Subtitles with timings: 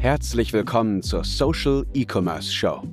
[0.00, 2.88] Herzlich willkommen zur Social E-Commerce Show.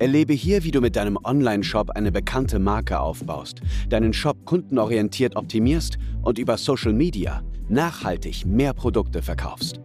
[0.00, 5.96] Erlebe hier, wie du mit deinem Online-Shop eine bekannte Marke aufbaust, deinen Shop kundenorientiert optimierst
[6.22, 9.80] und über Social Media nachhaltig mehr Produkte verkaufst.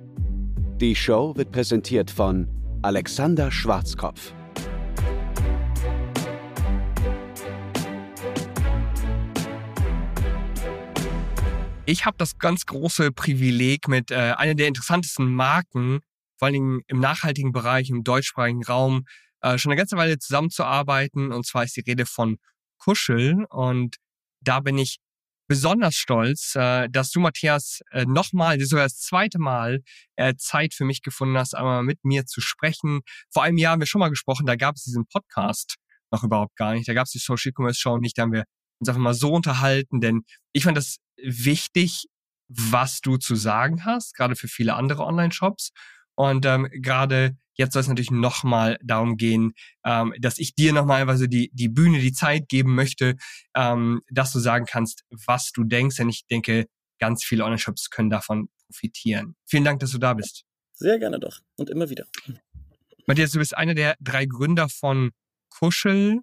[0.81, 2.47] Die Show wird präsentiert von
[2.81, 4.33] Alexander Schwarzkopf.
[11.85, 15.99] Ich habe das ganz große Privileg, mit äh, einer der interessantesten Marken,
[16.37, 19.05] vor allen im nachhaltigen Bereich, im deutschsprachigen Raum,
[19.41, 21.31] äh, schon eine ganze Weile zusammenzuarbeiten.
[21.31, 22.37] Und zwar ist die Rede von
[22.77, 23.45] Kuschel.
[23.49, 23.97] Und
[24.41, 24.99] da bin ich
[25.47, 29.81] besonders stolz, äh, dass du, Matthias, äh, nochmal, sogar das zweite Mal,
[30.15, 33.01] äh, Zeit für mich gefunden hast, einmal mit mir zu sprechen.
[33.31, 35.75] Vor einem Jahr haben wir schon mal gesprochen, da gab es diesen Podcast
[36.11, 36.87] noch überhaupt gar nicht.
[36.87, 38.45] Da gab es die Social Commerce Show nicht, da haben wir
[38.79, 42.05] uns einfach mal so unterhalten, denn ich fand das wichtig,
[42.47, 45.71] was du zu sagen hast, gerade für viele andere Online-Shops.
[46.15, 49.53] Und ähm, gerade jetzt soll es natürlich nochmal darum gehen,
[49.85, 53.15] ähm, dass ich dir nochmal also die, die Bühne, die Zeit geben möchte,
[53.55, 55.97] ähm, dass du sagen kannst, was du denkst.
[55.97, 56.67] Denn ich denke,
[56.99, 59.35] ganz viele Online-Shops können davon profitieren.
[59.45, 60.43] Vielen Dank, dass du da bist.
[60.73, 61.39] Sehr gerne doch.
[61.57, 62.05] Und immer wieder.
[63.05, 65.11] Matthias, du bist einer der drei Gründer von
[65.49, 66.19] Kuschel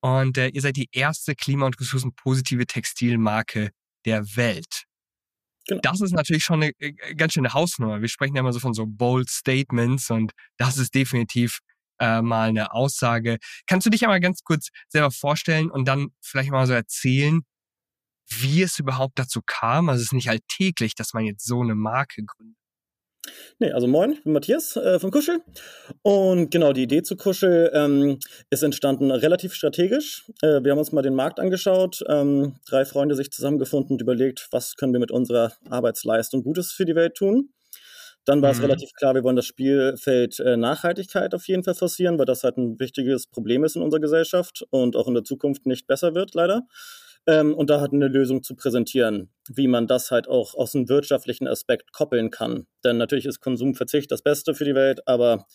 [0.00, 3.70] und äh, ihr seid die erste klima- und ressourcenpositive Textilmarke
[4.04, 4.84] der Welt.
[5.66, 5.80] Genau.
[5.82, 8.00] Das ist natürlich schon eine äh, ganz schöne Hausnummer.
[8.00, 11.60] Wir sprechen ja immer so von so bold Statements und das ist definitiv
[12.00, 13.38] äh, mal eine Aussage.
[13.66, 17.42] Kannst du dich einmal ganz kurz selber vorstellen und dann vielleicht mal so erzählen,
[18.28, 19.88] wie es überhaupt dazu kam?
[19.88, 22.61] Also es ist nicht alltäglich, dass man jetzt so eine Marke gründet.
[23.58, 25.40] Nee, also moin, ich bin Matthias äh, von Kuschel.
[26.02, 28.18] Und genau, die Idee zu Kuschel ähm,
[28.50, 30.24] ist entstanden relativ strategisch.
[30.42, 34.48] Äh, wir haben uns mal den Markt angeschaut, ähm, drei Freunde sich zusammengefunden und überlegt,
[34.50, 37.50] was können wir mit unserer Arbeitsleistung Gutes für die Welt tun.
[38.24, 38.58] Dann war mhm.
[38.58, 42.44] es relativ klar, wir wollen das Spielfeld äh, Nachhaltigkeit auf jeden Fall forcieren, weil das
[42.44, 46.14] halt ein wichtiges Problem ist in unserer Gesellschaft und auch in der Zukunft nicht besser
[46.14, 46.66] wird, leider.
[47.26, 50.88] Ähm, und da hat eine Lösung zu präsentieren, wie man das halt auch aus einem
[50.88, 52.66] wirtschaftlichen Aspekt koppeln kann.
[52.84, 55.46] Denn natürlich ist Konsumverzicht das Beste für die Welt, aber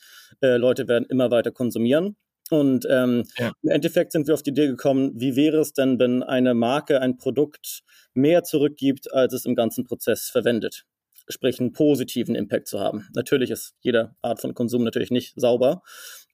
[0.42, 2.16] äh, Leute werden immer weiter konsumieren.
[2.50, 3.52] Und ähm, ja.
[3.62, 7.02] im Endeffekt sind wir auf die Idee gekommen, wie wäre es denn, wenn eine Marke
[7.02, 7.82] ein Produkt
[8.14, 10.86] mehr zurückgibt, als es im ganzen Prozess verwendet?
[11.28, 13.06] Sprich, einen positiven Impact zu haben.
[13.14, 15.82] Natürlich ist jede Art von Konsum natürlich nicht sauber,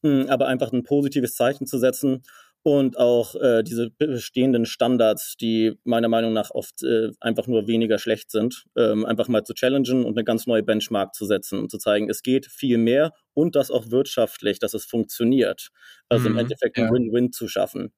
[0.04, 2.22] hm, aber einfach ein positives Zeichen zu setzen
[2.64, 8.00] und auch äh, diese bestehenden Standards, die meiner Meinung nach oft äh, einfach nur weniger
[8.00, 11.70] schlecht sind, ähm, einfach mal zu challengen und eine ganz neue Benchmark zu setzen und
[11.70, 15.70] zu zeigen, es geht viel mehr und das auch wirtschaftlich, dass es funktioniert.
[16.08, 16.86] Also mhm, im Endeffekt ja.
[16.86, 17.92] ein Win-Win zu schaffen.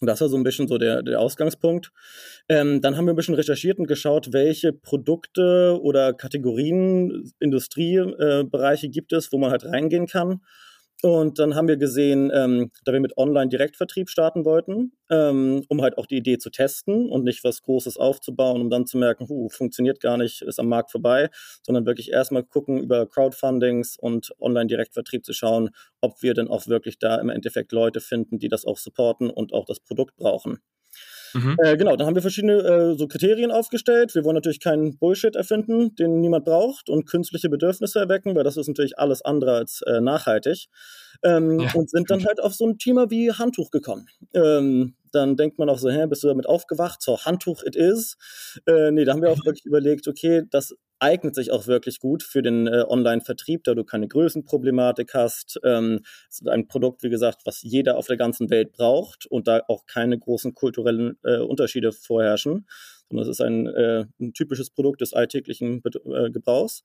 [0.00, 1.92] Und das war so ein bisschen so der, der Ausgangspunkt.
[2.48, 8.90] Ähm, dann haben wir ein bisschen recherchiert und geschaut, welche Produkte oder Kategorien, Industriebereiche äh,
[8.90, 10.40] gibt es, wo man halt reingehen kann
[11.02, 15.98] und dann haben wir gesehen, ähm, da wir mit Online-Direktvertrieb starten wollten, ähm, um halt
[15.98, 19.48] auch die Idee zu testen und nicht was Großes aufzubauen, um dann zu merken, huh,
[19.48, 21.28] funktioniert gar nicht, ist am Markt vorbei,
[21.62, 25.70] sondern wirklich erstmal gucken über Crowdfundings und Online-Direktvertrieb zu schauen,
[26.00, 29.52] ob wir denn auch wirklich da im Endeffekt Leute finden, die das auch supporten und
[29.52, 30.60] auch das Produkt brauchen.
[31.34, 31.56] Mhm.
[31.62, 34.14] Äh, genau, dann haben wir verschiedene äh, so Kriterien aufgestellt.
[34.14, 38.56] Wir wollen natürlich keinen Bullshit erfinden, den niemand braucht und künstliche Bedürfnisse erwecken, weil das
[38.56, 40.66] ist natürlich alles andere als äh, nachhaltig.
[41.22, 41.70] Ähm, ja.
[41.74, 44.06] Und sind dann halt auf so ein Thema wie Handtuch gekommen.
[44.34, 47.02] Ähm, dann denkt man auch so, hä, bist du damit aufgewacht?
[47.02, 48.16] So, Handtuch it is.
[48.66, 52.22] Äh, nee, da haben wir auch wirklich überlegt, okay, das eignet sich auch wirklich gut
[52.22, 55.60] für den äh, Online-Vertrieb, da du keine Größenproblematik hast.
[55.64, 59.48] Ähm, es ist ein Produkt, wie gesagt, was jeder auf der ganzen Welt braucht und
[59.48, 62.66] da auch keine großen kulturellen äh, Unterschiede vorherrschen.
[63.08, 66.84] Sondern es ist ein, äh, ein typisches Produkt des alltäglichen äh, Gebrauchs.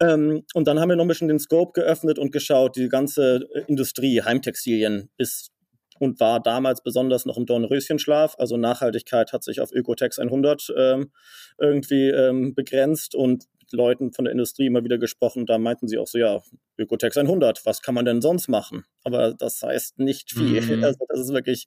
[0.00, 3.48] Ähm, und dann haben wir noch ein bisschen den Scope geöffnet und geschaut, die ganze
[3.52, 5.50] äh, Industrie, Heimtextilien, ist
[5.98, 8.36] und war damals besonders noch im Dornröschenschlaf.
[8.38, 11.10] Also Nachhaltigkeit hat sich auf Ökotex 100 ähm,
[11.58, 15.46] irgendwie ähm, begrenzt und Leuten von der Industrie immer wieder gesprochen.
[15.46, 16.42] Da meinten sie auch so, ja,
[16.78, 18.84] Ökotex 100, was kann man denn sonst machen?
[19.04, 20.60] Aber das heißt nicht viel.
[20.60, 20.84] Mhm.
[20.84, 21.66] Also das ist wirklich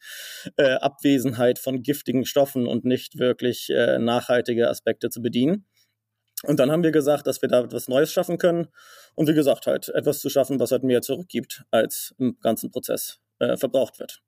[0.57, 5.65] äh, Abwesenheit von giftigen Stoffen und nicht wirklich äh, nachhaltige Aspekte zu bedienen.
[6.43, 8.67] Und dann haben wir gesagt, dass wir da etwas Neues schaffen können.
[9.15, 13.19] Und wie gesagt, halt etwas zu schaffen, was halt mehr zurückgibt, als im ganzen Prozess
[13.39, 14.21] äh, verbraucht wird.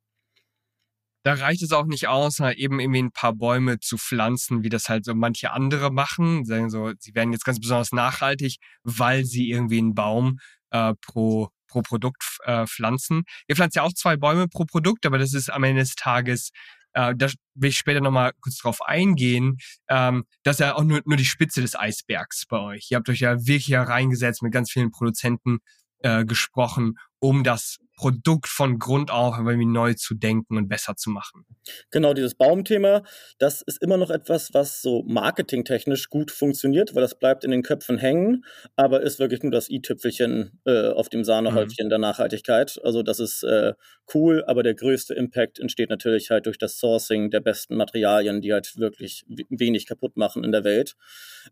[1.23, 4.89] Da reicht es auch nicht aus, eben irgendwie ein paar Bäume zu pflanzen, wie das
[4.89, 6.45] halt so manche andere machen.
[6.45, 10.39] Sagen so, sie werden jetzt ganz besonders nachhaltig, weil sie irgendwie einen Baum
[10.71, 13.23] äh, pro, pro Produkt äh, pflanzen.
[13.47, 16.51] Ihr pflanzt ja auch zwei Bäume pro Produkt, aber das ist am Ende des Tages
[16.94, 19.57] äh, da will ich später nochmal kurz drauf eingehen,
[19.89, 22.88] ähm, das ist ja auch nur, nur die Spitze des Eisbergs bei euch.
[22.89, 25.59] Ihr habt euch ja wirklich hereingesetzt, mit ganz vielen Produzenten
[26.00, 31.12] äh, gesprochen, um das Produkt von Grund auf irgendwie neu zu denken und besser zu
[31.12, 31.45] machen.
[31.92, 33.03] Genau, dieses Baumthema,
[33.38, 37.62] das ist immer noch etwas, was so marketingtechnisch gut funktioniert, weil das bleibt in den
[37.62, 38.44] Köpfen hängen,
[38.75, 41.89] aber ist wirklich nur das i-Tüpfelchen äh, auf dem Sahnehäufchen mhm.
[41.89, 42.80] der Nachhaltigkeit.
[42.83, 43.74] Also das ist äh,
[44.13, 48.54] cool, aber der größte Impact entsteht natürlich halt durch das Sourcing der besten Materialien, die
[48.54, 50.96] halt wirklich wenig kaputt machen in der Welt.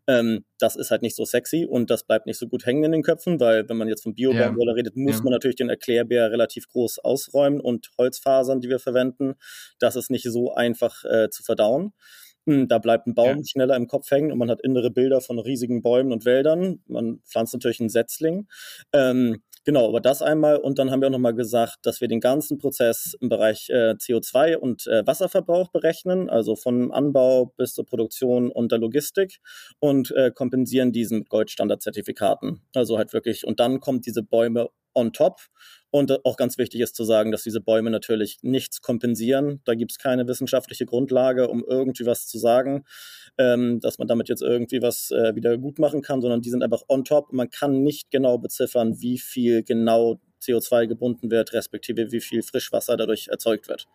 [0.06, 2.92] Ähm, das ist halt nicht so sexy und das bleibt nicht so gut hängen in
[2.92, 4.74] den Köpfen, weil wenn man jetzt von Biobaumwolle ja.
[4.74, 5.22] redet, muss ja.
[5.22, 9.34] man natürlich den Erklärbär relativ groß ausräumen und Holzfasern, die wir verwenden,
[9.78, 11.92] das ist nicht so einfach äh, zu verdauen.
[12.46, 13.44] Hm, da bleibt ein Baum ja.
[13.44, 16.82] schneller im Kopf hängen und man hat innere Bilder von riesigen Bäumen und Wäldern.
[16.86, 18.48] Man pflanzt natürlich einen Setzling.
[18.92, 20.56] Ähm, genau, aber das einmal.
[20.56, 23.94] Und dann haben wir auch nochmal gesagt, dass wir den ganzen Prozess im Bereich äh,
[23.94, 29.38] CO2 und äh, Wasserverbrauch berechnen, also von Anbau bis zur Produktion und der Logistik
[29.78, 32.62] und äh, kompensieren diesen mit Goldstandard-Zertifikaten.
[32.74, 35.40] Also halt wirklich, und dann kommt diese Bäume on top.
[35.90, 39.60] Und auch ganz wichtig ist zu sagen, dass diese Bäume natürlich nichts kompensieren.
[39.64, 42.84] Da gibt es keine wissenschaftliche Grundlage, um irgendwie was zu sagen,
[43.38, 46.62] ähm, dass man damit jetzt irgendwie was äh, wieder gut machen kann, sondern die sind
[46.62, 47.32] einfach on top.
[47.32, 52.96] Man kann nicht genau beziffern, wie viel genau CO2 gebunden wird, respektive wie viel Frischwasser
[52.96, 53.88] dadurch erzeugt wird.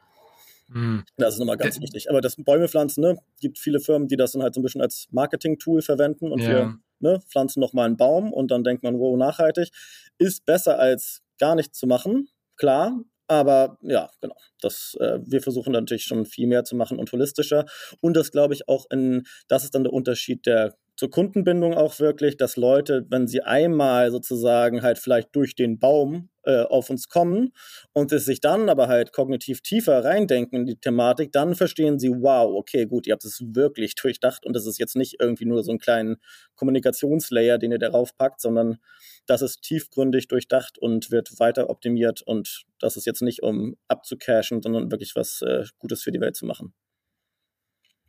[0.67, 1.03] Mhm.
[1.17, 2.09] Das ist nochmal ganz wichtig.
[2.09, 4.81] Aber das Bäume pflanzen, ne, gibt viele Firmen, die das dann halt so ein bisschen
[4.81, 6.49] als Marketing-Tool verwenden und ja.
[6.49, 9.69] wir ne, pflanzen nochmal einen Baum und dann denkt man, wow, nachhaltig.
[10.17, 12.99] Ist besser als gar nichts zu machen, klar.
[13.27, 14.35] Aber ja, genau.
[14.61, 17.65] Das, äh, wir versuchen natürlich schon viel mehr zu machen und holistischer.
[17.99, 21.99] Und das glaube ich auch in, das ist dann der Unterschied der zur Kundenbindung auch
[21.99, 27.09] wirklich, dass Leute, wenn sie einmal sozusagen halt vielleicht durch den Baum äh, auf uns
[27.09, 27.51] kommen
[27.93, 32.09] und es sich dann aber halt kognitiv tiefer reindenken in die Thematik, dann verstehen sie,
[32.09, 35.63] wow, okay, gut, ihr habt es wirklich durchdacht und das ist jetzt nicht irgendwie nur
[35.63, 36.17] so ein kleinen
[36.55, 38.77] Kommunikationslayer, den ihr darauf packt, sondern
[39.25, 44.61] das ist tiefgründig durchdacht und wird weiter optimiert und das ist jetzt nicht um abzucashen,
[44.61, 46.73] sondern wirklich was äh, Gutes für die Welt zu machen.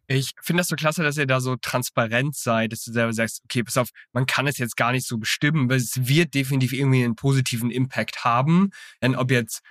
[0.08, 3.40] Ich finde das so klasse, dass ihr da so transparent seid, dass du selber sagst,
[3.44, 6.72] okay, pass auf, man kann es jetzt gar nicht so bestimmen, weil es wird definitiv
[6.72, 8.70] irgendwie einen positiven Impact haben.
[9.02, 9.62] Denn ob jetzt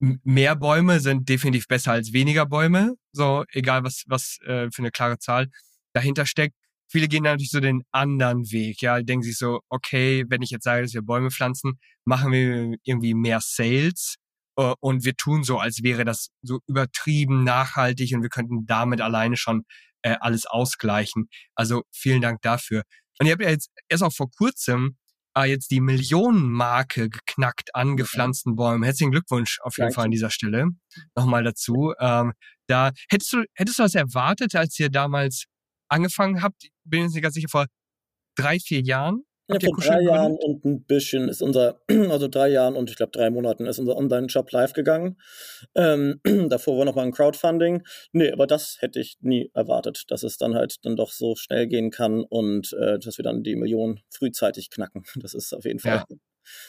[0.00, 4.90] mehr Bäume sind definitiv besser als weniger Bäume, so egal was, was äh, für eine
[4.90, 5.48] klare Zahl
[5.92, 6.54] dahinter steckt.
[6.88, 10.64] Viele gehen natürlich so den anderen Weg, ja, denken sich so, okay, wenn ich jetzt
[10.64, 14.16] sage, dass wir Bäume pflanzen, machen wir irgendwie mehr Sales
[14.54, 19.36] und wir tun so, als wäre das so übertrieben nachhaltig und wir könnten damit alleine
[19.36, 19.64] schon
[20.02, 21.28] äh, alles ausgleichen.
[21.54, 22.82] Also vielen Dank dafür.
[23.18, 24.96] Und ihr habt ja jetzt erst auch vor kurzem
[25.36, 28.84] äh, jetzt die Millionenmarke geknackt an gepflanzten Bäumen.
[28.84, 29.94] Herzlichen Glückwunsch auf jeden Danke.
[29.94, 30.68] Fall an dieser Stelle
[31.16, 31.92] nochmal dazu.
[31.98, 32.32] Ähm,
[32.66, 35.44] da hättest du hättest du das erwartet, als ihr damals
[35.88, 36.68] angefangen habt?
[36.84, 37.66] Bin ich nicht ganz sicher vor
[38.36, 39.24] drei vier Jahren.
[39.46, 41.80] Ja, vor drei Jahren und ein bisschen ist unser,
[42.10, 45.18] also drei Jahren und ich glaube drei Monaten ist unser Online-Shop live gegangen.
[45.74, 47.82] Ähm, davor war nochmal ein Crowdfunding.
[48.12, 51.66] Nee, aber das hätte ich nie erwartet, dass es dann halt dann doch so schnell
[51.66, 55.04] gehen kann und äh, dass wir dann die Millionen frühzeitig knacken.
[55.24, 56.16] Das ist auf jeden Fall ja.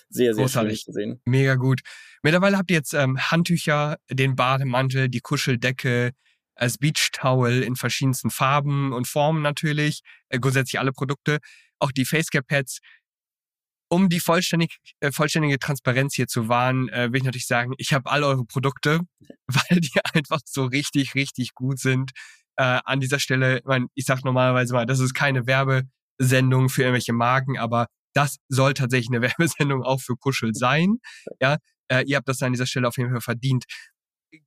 [0.08, 0.80] sehr, sehr Großartig.
[0.80, 1.22] schön zu sehen.
[1.26, 1.82] Mega gut.
[2.24, 6.12] Mittlerweile habt ihr jetzt ähm, Handtücher, den Bademantel, die Kuscheldecke,
[6.56, 11.40] als Beach Towel in verschiedensten Farben und Formen natürlich, äh, grundsätzlich alle Produkte
[11.80, 12.80] auch die Facecap-Pads.
[13.88, 17.94] Um die vollständig, äh, vollständige Transparenz hier zu wahren, äh, will ich natürlich sagen, ich
[17.94, 19.02] habe all eure Produkte,
[19.48, 22.12] weil die einfach so richtig, richtig gut sind.
[22.58, 26.82] Äh, an dieser Stelle, ich, mein, ich sage normalerweise mal, das ist keine Werbesendung für
[26.82, 30.98] irgendwelche Marken, aber das soll tatsächlich eine Werbesendung auch für Kuschel sein.
[31.40, 31.58] Ja,
[31.92, 33.66] äh, ihr habt das an dieser Stelle auf jeden Fall verdient.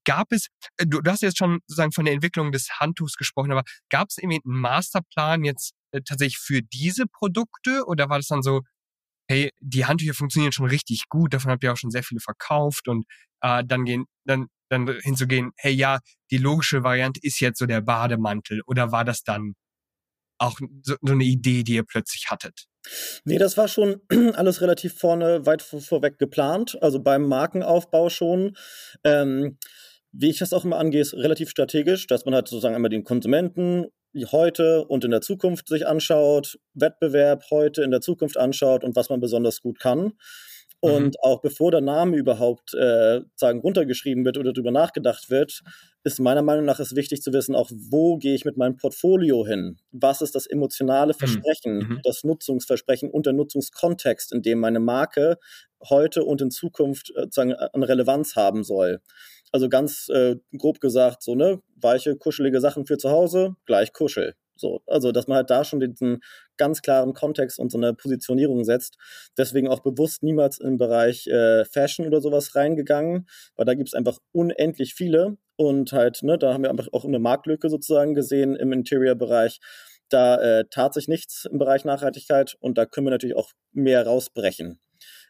[0.04, 3.52] Gab es, äh, du, du hast jetzt schon sozusagen von der Entwicklung des Handtuchs gesprochen,
[3.52, 8.28] aber gab es irgendwie einen Masterplan jetzt äh, tatsächlich für diese Produkte oder war das
[8.28, 8.62] dann so,
[9.30, 12.88] hey, die Handtücher funktionieren schon richtig gut, davon habt ihr auch schon sehr viele verkauft
[12.88, 13.04] und
[13.42, 17.80] äh, dann gehen, dann, dann hinzugehen, hey ja, die logische Variante ist jetzt so der
[17.82, 19.54] Bademantel oder war das dann
[20.38, 22.66] auch so, so eine Idee, die ihr plötzlich hattet?
[23.24, 24.00] Nee, das war schon
[24.34, 28.56] alles relativ vorne, weit vorweg geplant, also beim Markenaufbau schon.
[29.04, 29.58] Ähm,
[30.12, 33.04] wie ich das auch immer angehe, ist relativ strategisch, dass man halt sozusagen einmal den
[33.04, 33.86] Konsumenten
[34.32, 39.10] heute und in der Zukunft sich anschaut, Wettbewerb heute in der Zukunft anschaut und was
[39.10, 40.14] man besonders gut kann.
[40.80, 41.12] Und mhm.
[41.20, 45.62] auch bevor der Name überhaupt äh, sagen runtergeschrieben wird oder darüber nachgedacht wird,
[46.12, 49.46] ist meiner Meinung nach es wichtig zu wissen, auch wo gehe ich mit meinem Portfolio
[49.46, 49.76] hin?
[49.92, 51.18] Was ist das emotionale mhm.
[51.18, 52.00] Versprechen, mhm.
[52.02, 55.38] das Nutzungsversprechen und der Nutzungskontext, in dem meine Marke
[55.88, 59.00] heute und in Zukunft äh, sagen, an Relevanz haben soll?
[59.52, 64.34] Also ganz äh, grob gesagt, so, ne, weiche, kuschelige Sachen für zu Hause, gleich Kuschel.
[64.56, 66.20] So, also, dass man halt da schon diesen
[66.56, 68.96] ganz klaren Kontext und so eine Positionierung setzt.
[69.36, 73.94] Deswegen auch bewusst niemals im Bereich äh, Fashion oder sowas reingegangen, weil da gibt es
[73.94, 75.36] einfach unendlich viele.
[75.58, 79.58] Und halt, ne, da haben wir einfach auch eine Marktlücke sozusagen gesehen im Interior-Bereich.
[80.08, 84.06] Da äh, tat sich nichts im Bereich Nachhaltigkeit und da können wir natürlich auch mehr
[84.06, 84.78] rausbrechen.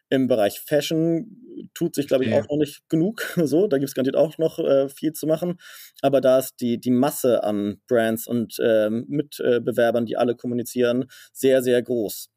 [0.09, 3.23] Im Bereich Fashion tut sich, glaube ich, auch noch nicht genug.
[3.47, 5.57] So, da gibt es garantiert auch noch äh, viel zu machen.
[6.03, 11.63] Aber da ist die, die Masse an Brands und äh, Mitbewerbern, die alle kommunizieren, sehr,
[11.63, 12.29] sehr groß.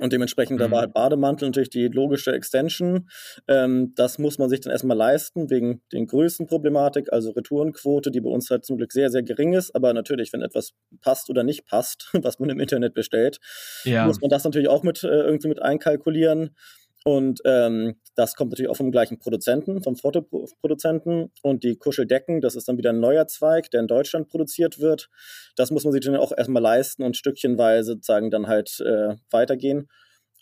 [0.00, 0.62] Und dementsprechend, mhm.
[0.62, 3.08] da war halt Bademantel natürlich die logische Extension.
[3.46, 8.30] Ähm, das muss man sich dann erstmal leisten, wegen den Größenproblematik, also Retourenquote, die bei
[8.30, 9.74] uns halt zum Glück sehr, sehr gering ist.
[9.74, 13.38] Aber natürlich, wenn etwas passt oder nicht passt, was man im Internet bestellt,
[13.84, 14.06] ja.
[14.06, 16.56] muss man das natürlich auch mit äh, irgendwie mit einkalkulieren.
[17.04, 21.32] Und ähm, das kommt natürlich auch vom gleichen Produzenten, vom Fotoproduzenten.
[21.42, 25.10] Und die Kuscheldecken, das ist dann wieder ein neuer Zweig, der in Deutschland produziert wird.
[25.56, 29.88] Das muss man sich dann auch erstmal leisten und stückchenweise sozusagen dann halt äh, weitergehen.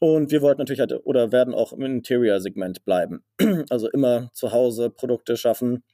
[0.01, 3.25] Und wir wollten natürlich halt oder werden auch im Interior-Segment bleiben.
[3.71, 5.85] Also immer zu Hause Produkte schaffen,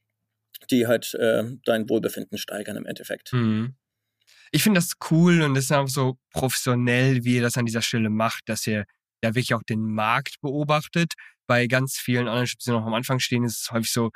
[0.71, 3.33] die halt äh, dein Wohlbefinden steigern im Endeffekt.
[3.33, 3.77] Mhm.
[4.51, 7.83] Ich finde das cool und es ist auch so professionell, wie ihr das an dieser
[7.83, 8.85] Stelle macht, dass ihr
[9.23, 11.13] ja wirklich auch den Markt beobachtet.
[11.49, 14.11] Bei ganz vielen Online-Shops, die noch am Anfang stehen, ist es häufig so,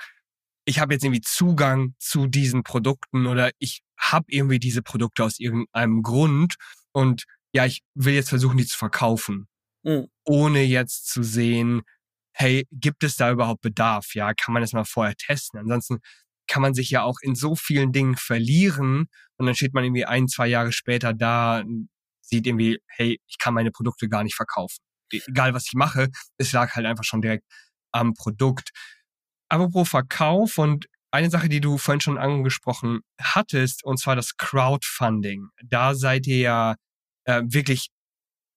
[0.65, 5.41] ich habe jetzt irgendwie Zugang zu diesen Produkten oder ich habe irgendwie diese Produkte aus
[5.41, 6.57] irgendeinem Grund
[6.93, 7.25] und
[7.55, 9.49] ja, ich will jetzt versuchen, die zu verkaufen,
[9.83, 10.07] mhm.
[10.25, 11.83] ohne jetzt zu sehen,
[12.33, 14.15] hey, gibt es da überhaupt Bedarf?
[14.15, 15.59] Ja, kann man das mal vorher testen?
[15.61, 16.01] Ansonsten
[16.47, 19.09] kann man sich ja auch in so vielen Dingen verlieren
[19.39, 21.65] und dann steht man irgendwie ein, zwei Jahre später da,
[22.21, 26.53] sieht irgendwie, hey, ich kann meine Produkte gar nicht verkaufen egal was ich mache, es
[26.53, 27.45] lag halt einfach schon direkt
[27.93, 28.71] am Produkt.
[29.49, 35.49] Apropos Verkauf und eine Sache, die du vorhin schon angesprochen hattest, und zwar das Crowdfunding.
[35.63, 36.77] Da seid ihr ja
[37.25, 37.89] äh, wirklich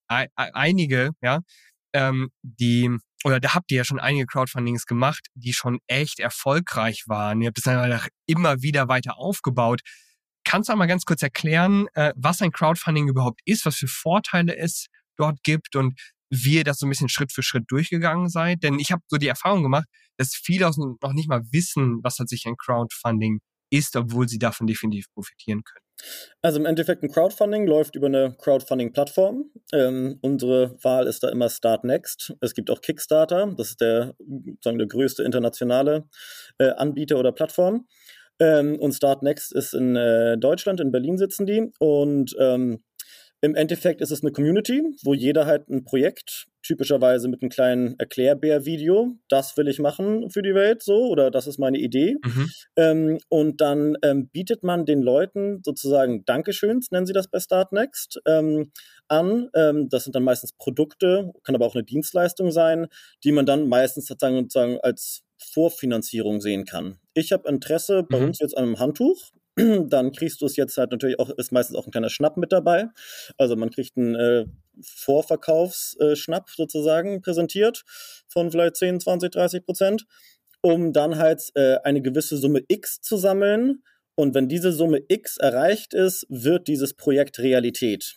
[0.07, 1.41] einige, ja,
[1.93, 2.89] ähm, die,
[3.23, 7.41] oder da habt ihr ja schon einige Crowdfundings gemacht, die schon echt erfolgreich waren.
[7.41, 9.81] Ihr habt es dann immer wieder weiter aufgebaut.
[10.45, 14.55] Kannst du einmal ganz kurz erklären, äh, was ein Crowdfunding überhaupt ist, was für Vorteile
[14.55, 18.63] es dort gibt und wie ihr das so ein bisschen Schritt für Schritt durchgegangen seid.
[18.63, 19.85] Denn ich habe so die Erfahrung gemacht,
[20.17, 23.39] dass viele aus noch nicht mal wissen, was tatsächlich ein Crowdfunding
[23.71, 25.85] ist, obwohl sie davon definitiv profitieren können.
[26.41, 29.45] Also im Endeffekt ein Crowdfunding läuft über eine Crowdfunding-Plattform.
[29.73, 32.33] Ähm, unsere Wahl ist da immer Start Next.
[32.41, 34.13] Es gibt auch Kickstarter, das ist der,
[34.61, 36.07] sagen, der größte internationale
[36.57, 37.87] äh, Anbieter oder Plattform.
[38.39, 41.71] Ähm, und Start Next ist in äh, Deutschland, in Berlin sitzen die.
[41.79, 42.83] Und ähm,
[43.45, 47.99] im Endeffekt ist es eine Community, wo jeder halt ein Projekt, typischerweise mit einem kleinen
[47.99, 52.15] Erklärbär-Video, das will ich machen für die Welt so oder das ist meine Idee.
[52.25, 52.51] Mhm.
[52.75, 58.19] Ähm, und dann ähm, bietet man den Leuten sozusagen Dankeschöns, nennen sie das bei Startnext,
[58.25, 58.71] ähm,
[59.09, 59.49] an.
[59.53, 62.87] Ähm, das sind dann meistens Produkte, kann aber auch eine Dienstleistung sein,
[63.23, 66.97] die man dann meistens sozusagen, sozusagen als Vorfinanzierung sehen kann.
[67.13, 68.25] Ich habe Interesse bei mhm.
[68.27, 69.29] uns jetzt an einem Handtuch
[69.89, 72.51] dann kriegst du es jetzt halt natürlich auch, ist meistens auch ein kleiner Schnapp mit
[72.51, 72.87] dabei.
[73.37, 74.45] Also man kriegt einen äh,
[74.81, 77.83] Vorverkaufsschnapp sozusagen präsentiert
[78.27, 80.05] von vielleicht 10, 20, 30 Prozent,
[80.61, 83.83] um dann halt äh, eine gewisse Summe X zu sammeln.
[84.15, 88.15] Und wenn diese Summe X erreicht ist, wird dieses Projekt Realität.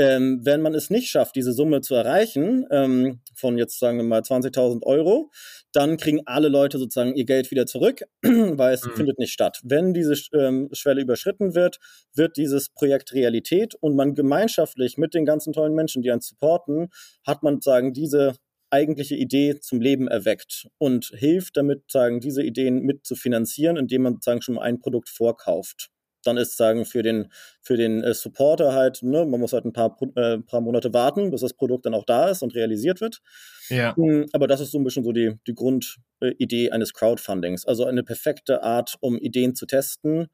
[0.00, 4.04] Ähm, wenn man es nicht schafft, diese Summe zu erreichen, ähm, von jetzt sagen wir
[4.04, 5.30] mal 20.000 Euro,
[5.72, 8.92] dann kriegen alle Leute sozusagen ihr Geld wieder zurück, weil es mhm.
[8.92, 9.60] findet nicht statt.
[9.62, 11.80] Wenn diese ähm, Schwelle überschritten wird,
[12.14, 16.88] wird dieses Projekt Realität und man gemeinschaftlich mit den ganzen tollen Menschen, die einen supporten,
[17.26, 18.36] hat man sozusagen diese
[18.70, 24.00] eigentliche Idee zum Leben erweckt und hilft damit, sagen, diese Ideen mit zu finanzieren, indem
[24.00, 25.90] man sozusagen schon mal ein Produkt vorkauft
[26.22, 29.72] dann ist sagen für den für den äh, Supporter halt, ne, man muss halt ein
[29.72, 33.20] paar äh, paar Monate warten, bis das Produkt dann auch da ist und realisiert wird.
[33.68, 33.94] Ja.
[33.96, 37.84] Hm, aber das ist so ein bisschen so die die Grundidee äh, eines Crowdfundings, also
[37.84, 40.28] eine perfekte Art, um Ideen zu testen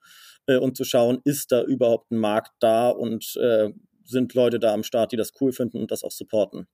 [0.47, 3.71] äh, und zu schauen, ist da überhaupt ein Markt da und äh,
[4.05, 6.67] sind Leute da am Start, die das cool finden und das auch supporten.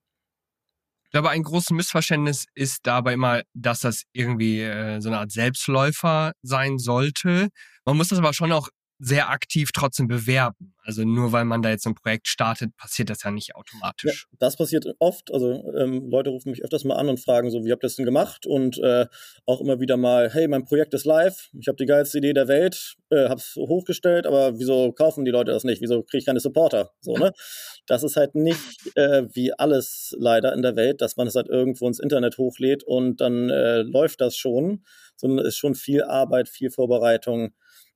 [1.05, 5.31] Ich glaube, ein großes Missverständnis ist dabei immer, dass das irgendwie äh, so eine Art
[5.31, 7.49] Selbstläufer sein sollte.
[7.85, 8.69] Man muss das aber schon auch
[9.05, 10.75] sehr aktiv trotzdem bewerben.
[10.85, 14.29] Also nur weil man da jetzt ein Projekt startet, passiert das ja nicht automatisch.
[14.31, 15.33] Ja, das passiert oft.
[15.33, 17.97] Also ähm, Leute rufen mich öfters mal an und fragen so, wie habt ihr das
[17.97, 18.47] denn gemacht?
[18.47, 19.07] Und äh,
[19.45, 22.47] auch immer wieder mal, hey, mein Projekt ist live, ich habe die geilste Idee der
[22.47, 25.83] Welt, äh, habe es hochgestellt, aber wieso kaufen die Leute das nicht?
[25.83, 26.91] Wieso kriege ich keine Supporter?
[27.01, 27.33] So, ne?
[27.87, 31.49] Das ist halt nicht äh, wie alles leider in der Welt, dass man es halt
[31.49, 34.85] irgendwo ins Internet hochlädt und dann äh, läuft das schon,
[35.17, 37.53] sondern es ist schon viel Arbeit, viel Vorbereitung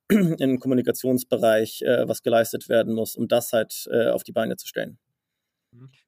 [0.39, 4.67] im Kommunikationsbereich, äh, was geleistet werden muss, um das halt äh, auf die Beine zu
[4.67, 4.99] stellen.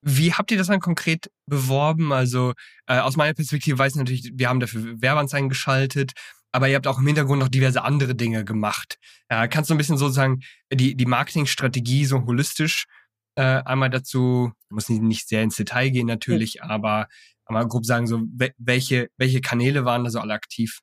[0.01, 2.13] Wie habt ihr das dann konkret beworben?
[2.13, 2.55] Also
[2.87, 6.13] äh, aus meiner Perspektive weiß ich natürlich, wir haben dafür Werbeanzeigen geschaltet,
[6.53, 8.99] aber ihr habt auch im Hintergrund noch diverse andere Dinge gemacht.
[9.31, 10.41] Ja, kannst du ein bisschen sozusagen
[10.73, 12.87] die, die Marketingstrategie so holistisch
[13.35, 16.71] äh, einmal dazu, muss nicht, nicht sehr ins Detail gehen natürlich, mhm.
[16.71, 17.09] aber
[17.51, 18.21] mal grob sagen, so
[18.59, 20.81] welche, welche Kanäle waren da so alle aktiv?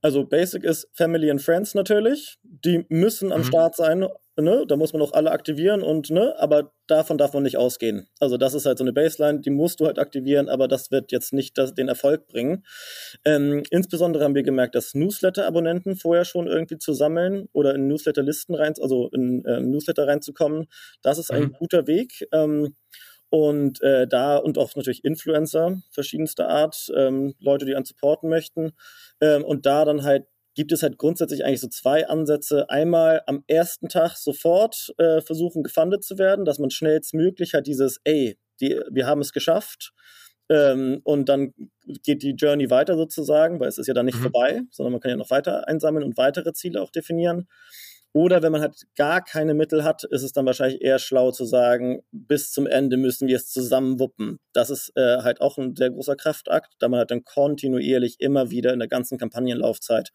[0.00, 2.38] Also Basic ist Family and Friends natürlich.
[2.42, 3.44] Die müssen am mhm.
[3.44, 4.06] Start sein.
[4.38, 4.66] Ne?
[4.68, 8.06] Da muss man auch alle aktivieren und ne, aber davon darf man nicht ausgehen.
[8.20, 11.10] Also das ist halt so eine Baseline, die musst du halt aktivieren, aber das wird
[11.10, 12.62] jetzt nicht das, den Erfolg bringen.
[13.24, 18.54] Ähm, insbesondere haben wir gemerkt, dass Newsletter-Abonnenten vorher schon irgendwie zu sammeln oder in Newsletter-Listen
[18.54, 20.66] rein, also in äh, Newsletter reinzukommen,
[21.00, 21.52] das ist ein mhm.
[21.52, 22.28] guter Weg.
[22.30, 22.74] Ähm,
[23.30, 28.72] und äh, da und auch natürlich Influencer verschiedenster Art, ähm, Leute, die einen supporten möchten.
[29.20, 32.68] Ähm, und da dann halt gibt es halt grundsätzlich eigentlich so zwei Ansätze.
[32.70, 38.00] Einmal am ersten Tag sofort äh, versuchen, gefundet zu werden, dass man schnellstmöglich halt dieses,
[38.04, 39.92] ey, die, wir haben es geschafft.
[40.48, 41.52] Ähm, und dann
[42.04, 44.22] geht die Journey weiter sozusagen, weil es ist ja dann nicht mhm.
[44.22, 47.48] vorbei, sondern man kann ja noch weiter einsammeln und weitere Ziele auch definieren.
[48.16, 51.44] Oder wenn man halt gar keine Mittel hat, ist es dann wahrscheinlich eher schlau zu
[51.44, 54.38] sagen, bis zum Ende müssen wir es zusammen wuppen.
[54.54, 58.50] Das ist äh, halt auch ein sehr großer Kraftakt, da man halt dann kontinuierlich immer
[58.50, 60.12] wieder in der ganzen Kampagnenlaufzeit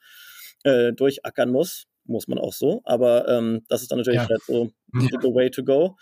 [0.63, 1.85] äh, durchackern muss.
[2.05, 2.81] Muss man auch so.
[2.85, 4.27] Aber ähm, das ist dann natürlich ja.
[4.27, 5.19] halt so ja.
[5.21, 5.95] the way to go.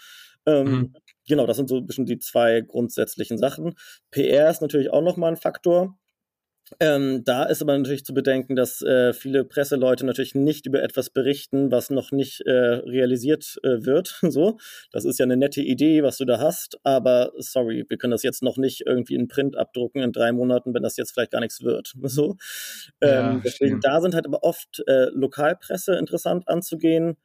[0.45, 0.93] Ähm, mhm.
[1.27, 3.73] Genau, das sind so ein bisschen die zwei grundsätzlichen Sachen.
[4.09, 5.99] PR ist natürlich auch nochmal ein Faktor.
[6.79, 11.09] Ähm, da ist aber natürlich zu bedenken, dass äh, viele Presseleute natürlich nicht über etwas
[11.09, 14.19] berichten, was noch nicht äh, realisiert äh, wird.
[14.29, 14.59] So,
[14.91, 18.21] das ist ja eine nette Idee, was du da hast, aber sorry, wir können das
[18.21, 21.41] jetzt noch nicht irgendwie in Print abdrucken in drei Monaten, wenn das jetzt vielleicht gar
[21.41, 21.93] nichts wird.
[22.09, 22.37] So,
[23.01, 27.17] ähm, ja, deswegen da sind halt aber oft äh, Lokalpresse interessant anzugehen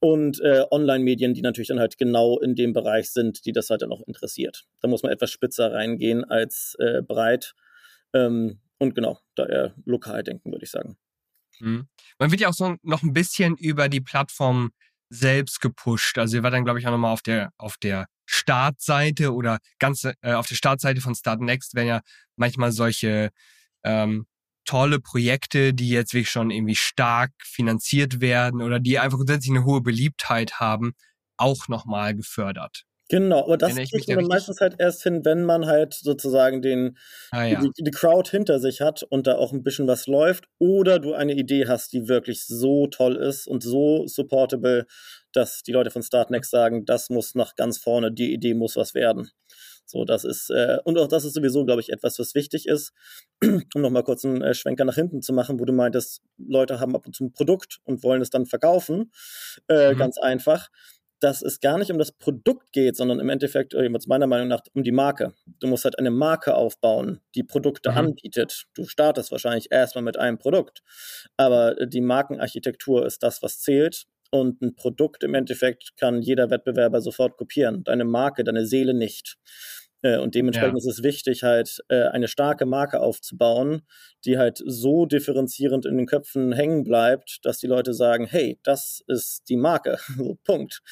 [0.00, 3.82] und äh, Online-Medien, die natürlich dann halt genau in dem Bereich sind, die das halt
[3.82, 4.64] dann auch interessiert.
[4.80, 7.54] Da muss man etwas spitzer reingehen als äh, breit.
[8.12, 10.96] Ähm, und genau, da eher lokal denken, würde ich sagen.
[11.60, 11.88] Mhm.
[12.18, 14.72] Man wird ja auch so noch ein bisschen über die Plattform
[15.08, 16.18] selbst gepusht.
[16.18, 20.04] Also ihr war dann, glaube ich, auch nochmal auf der, auf der Startseite oder ganz
[20.04, 22.00] äh, auf der Startseite von Start Next werden ja
[22.36, 23.30] manchmal solche
[23.84, 24.26] ähm,
[24.64, 29.64] tolle Projekte, die jetzt wirklich schon irgendwie stark finanziert werden oder die einfach grundsätzlich eine
[29.64, 30.92] hohe Beliebtheit haben,
[31.36, 32.84] auch nochmal gefördert.
[33.12, 36.96] Genau, aber das kriegt man meistens halt erst hin, wenn man halt sozusagen den,
[37.30, 37.60] ah, ja.
[37.60, 41.12] die, die, Crowd hinter sich hat und da auch ein bisschen was läuft oder du
[41.12, 44.86] eine Idee hast, die wirklich so toll ist und so supportable,
[45.30, 48.94] dass die Leute von Startnext sagen, das muss nach ganz vorne, die Idee muss was
[48.94, 49.28] werden.
[49.84, 52.94] So, das ist, äh, und auch das ist sowieso, glaube ich, etwas, was wichtig ist,
[53.74, 56.96] um nochmal kurz einen äh, Schwenker nach hinten zu machen, wo du meintest, Leute haben
[56.96, 59.12] ab und zu ein Produkt und wollen es dann verkaufen.
[59.68, 59.98] Äh, mhm.
[59.98, 60.70] Ganz einfach
[61.22, 63.74] dass es gar nicht um das Produkt geht, sondern im Endeffekt,
[64.08, 65.34] meiner Meinung nach, um die Marke.
[65.60, 67.98] Du musst halt eine Marke aufbauen, die Produkte mhm.
[67.98, 68.64] anbietet.
[68.74, 70.82] Du startest wahrscheinlich erstmal mit einem Produkt,
[71.36, 74.06] aber die Markenarchitektur ist das, was zählt.
[74.30, 77.84] Und ein Produkt im Endeffekt kann jeder Wettbewerber sofort kopieren.
[77.84, 79.36] Deine Marke, deine Seele nicht.
[80.02, 80.78] Äh, und dementsprechend ja.
[80.78, 83.82] ist es wichtig, halt äh, eine starke Marke aufzubauen,
[84.24, 89.02] die halt so differenzierend in den Köpfen hängen bleibt, dass die Leute sagen, hey, das
[89.06, 89.98] ist die Marke.
[90.44, 90.82] Punkt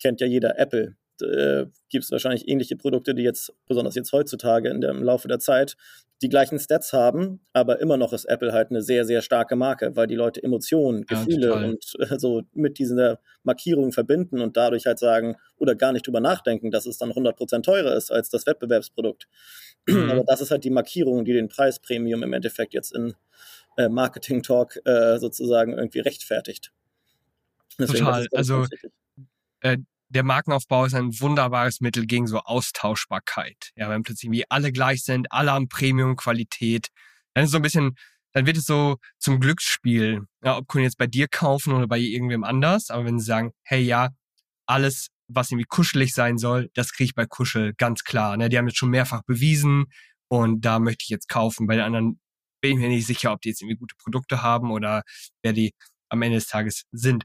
[0.00, 0.96] kennt ja jeder Apple.
[1.22, 5.28] Äh, Gibt es wahrscheinlich ähnliche Produkte, die jetzt, besonders jetzt heutzutage in der, im Laufe
[5.28, 5.76] der Zeit,
[6.20, 9.94] die gleichen Stats haben, aber immer noch ist Apple halt eine sehr, sehr starke Marke,
[9.94, 14.86] weil die Leute Emotionen, Gefühle ja, und äh, so mit dieser Markierung verbinden und dadurch
[14.86, 18.46] halt sagen oder gar nicht drüber nachdenken, dass es dann 100% teurer ist als das
[18.46, 19.28] Wettbewerbsprodukt.
[19.86, 20.10] Mhm.
[20.10, 23.14] Aber das ist halt die Markierung, die den Preispremium im Endeffekt jetzt in
[23.76, 26.72] äh, Marketing Talk äh, sozusagen irgendwie rechtfertigt.
[27.78, 28.26] Deswegen, Total.
[28.32, 28.66] Also
[29.60, 29.78] äh,
[30.08, 33.70] der Markenaufbau ist ein wunderbares Mittel gegen so Austauschbarkeit.
[33.76, 36.88] Ja, wenn plötzlich irgendwie alle gleich sind, alle haben Premium-Qualität,
[37.34, 37.94] dann ist so ein bisschen,
[38.32, 40.22] dann wird es so zum Glücksspiel.
[40.42, 43.52] Ja, ob Kunden jetzt bei dir kaufen oder bei irgendwem anders, aber wenn sie sagen,
[43.64, 44.10] hey ja,
[44.66, 48.36] alles, was irgendwie kuschelig sein soll, das kriege ich bei Kuschel ganz klar.
[48.36, 48.48] Ne?
[48.48, 49.86] Die haben jetzt schon mehrfach bewiesen
[50.28, 51.66] und da möchte ich jetzt kaufen.
[51.66, 52.20] Bei den anderen
[52.60, 55.02] bin ich mir nicht sicher, ob die jetzt irgendwie gute Produkte haben oder
[55.42, 55.74] wer die
[56.08, 57.24] am Ende des Tages sind.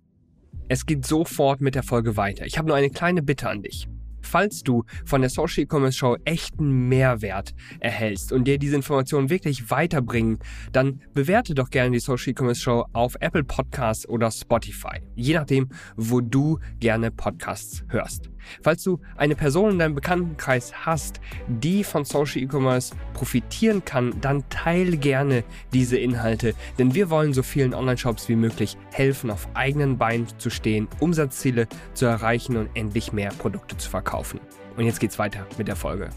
[0.70, 2.46] Es geht sofort mit der Folge weiter.
[2.46, 3.88] Ich habe nur eine kleine Bitte an dich.
[4.22, 9.70] Falls du von der Social E-Commerce Show echten Mehrwert erhältst und dir diese Informationen wirklich
[9.70, 10.40] weiterbringen,
[10.72, 15.70] dann bewerte doch gerne die Social E-Commerce Show auf Apple Podcasts oder Spotify, je nachdem,
[15.98, 18.33] wo du gerne Podcasts hörst.
[18.62, 24.48] Falls du eine Person in deinem Bekanntenkreis hast, die von Social E-Commerce profitieren kann, dann
[24.50, 29.98] teile gerne diese Inhalte, denn wir wollen so vielen Online-Shops wie möglich helfen, auf eigenen
[29.98, 34.40] Beinen zu stehen, Umsatzziele zu erreichen und endlich mehr Produkte zu verkaufen.
[34.76, 36.10] Und jetzt geht's weiter mit der Folge.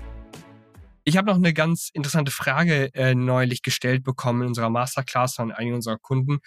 [1.05, 5.53] Ich habe noch eine ganz interessante Frage äh, neulich gestellt bekommen in unserer Masterclass von
[5.53, 6.41] einigen unserer Kunden.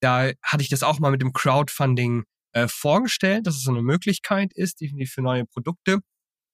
[0.00, 3.82] Da hatte ich das auch mal mit dem Crowdfunding äh, vorgestellt, dass es so eine
[3.82, 5.98] Möglichkeit ist, definitiv für neue Produkte.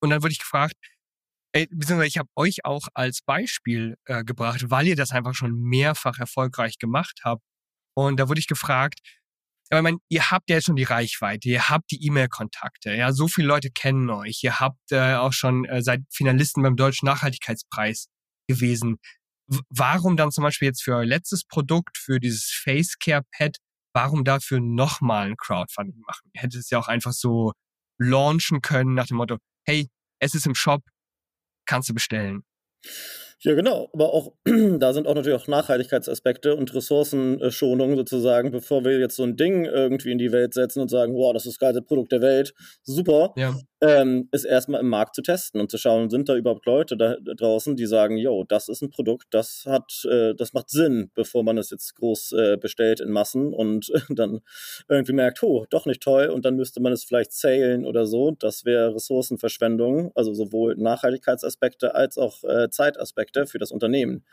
[0.01, 0.75] Und dann wurde ich gefragt,
[1.53, 6.19] beziehungsweise ich habe euch auch als Beispiel äh, gebracht, weil ihr das einfach schon mehrfach
[6.19, 7.43] erfolgreich gemacht habt.
[7.97, 9.01] Und da wurde ich gefragt,
[9.71, 13.13] aber ich meine, ihr habt ja jetzt schon die Reichweite, ihr habt die E-Mail-Kontakte, ja,
[13.13, 17.07] so viele Leute kennen euch, ihr habt äh, auch schon äh, seid Finalisten beim Deutschen
[17.07, 18.09] Nachhaltigkeitspreis
[18.49, 18.97] gewesen.
[19.47, 23.57] W warum dann zum Beispiel jetzt für euer letztes Produkt, für dieses Facecare Pad,
[23.99, 26.31] warum dafür nochmal ein Crowdfunding machen?
[26.33, 27.53] Ihr hättet es ja auch einfach so
[27.99, 29.89] launchen können nach dem Motto, hey,
[30.21, 30.83] es ist im Shop,
[31.67, 32.45] kannst du bestellen.
[33.41, 33.89] Ja, genau.
[33.93, 34.35] Aber auch
[34.79, 39.65] da sind auch natürlich auch Nachhaltigkeitsaspekte und Ressourcenschonung sozusagen, bevor wir jetzt so ein Ding
[39.65, 42.55] irgendwie in die Welt setzen und sagen, wow, das ist das geilste Produkt der Welt,
[42.83, 43.57] super, ja.
[43.81, 47.17] Ähm, ist erstmal im Markt zu testen und zu schauen, sind da überhaupt Leute da
[47.17, 51.43] draußen, die sagen, yo, das ist ein Produkt, das hat, äh, das macht Sinn, bevor
[51.43, 54.41] man es jetzt groß äh, bestellt in Massen und dann
[54.89, 58.33] irgendwie merkt, oh, doch nicht toll und dann müsste man es vielleicht zählen oder so.
[58.33, 63.19] Das wäre Ressourcenverschwendung, also sowohl Nachhaltigkeitsaspekte als auch äh, Zeitaspekte.
[63.19, 64.25] Aspekte für das Unternehmen.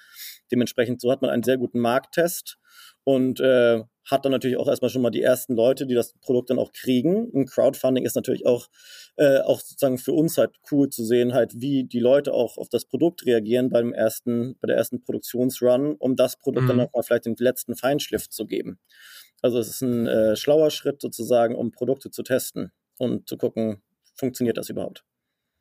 [0.51, 2.58] Dementsprechend so hat man einen sehr guten Markttest
[3.04, 6.50] und äh, hat dann natürlich auch erstmal schon mal die ersten Leute, die das Produkt
[6.50, 7.32] dann auch kriegen.
[7.34, 8.68] Ein Crowdfunding ist natürlich auch,
[9.16, 12.70] äh, auch sozusagen für uns halt cool zu sehen, halt, wie die Leute auch auf
[12.70, 16.68] das Produkt reagieren beim ersten, bei der ersten Produktionsrun, um das Produkt mhm.
[16.70, 18.80] dann nochmal vielleicht den letzten Feinschliff zu geben.
[19.42, 23.82] Also es ist ein äh, schlauer Schritt sozusagen, um Produkte zu testen und zu gucken,
[24.16, 25.04] funktioniert das überhaupt.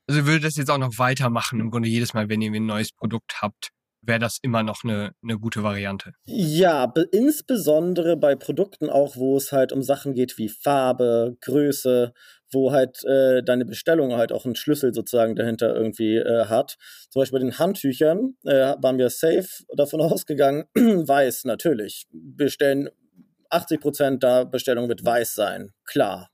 [0.07, 2.67] Also ihr würdet das jetzt auch noch weitermachen, im Grunde jedes Mal, wenn ihr ein
[2.67, 3.71] neues Produkt habt,
[4.07, 6.13] wäre das immer noch eine, eine gute Variante.
[6.27, 12.13] Ja, insbesondere bei Produkten auch, wo es halt um Sachen geht wie Farbe, Größe,
[12.53, 16.77] wo halt äh, deine Bestellung halt auch einen Schlüssel sozusagen dahinter irgendwie äh, hat.
[17.11, 22.07] Zum Beispiel bei den Handtüchern äh, waren wir safe davon ausgegangen, weiß natürlich.
[22.13, 22.89] Bestellen
[23.51, 26.31] 80 Prozent der Bestellung wird weiß sein, klar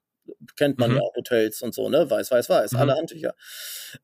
[0.57, 0.97] kennt man mhm.
[0.97, 2.09] ja auch Hotels und so, ne?
[2.11, 2.79] Weiß, weiß, weiß, mhm.
[2.79, 3.35] alle Handtücher.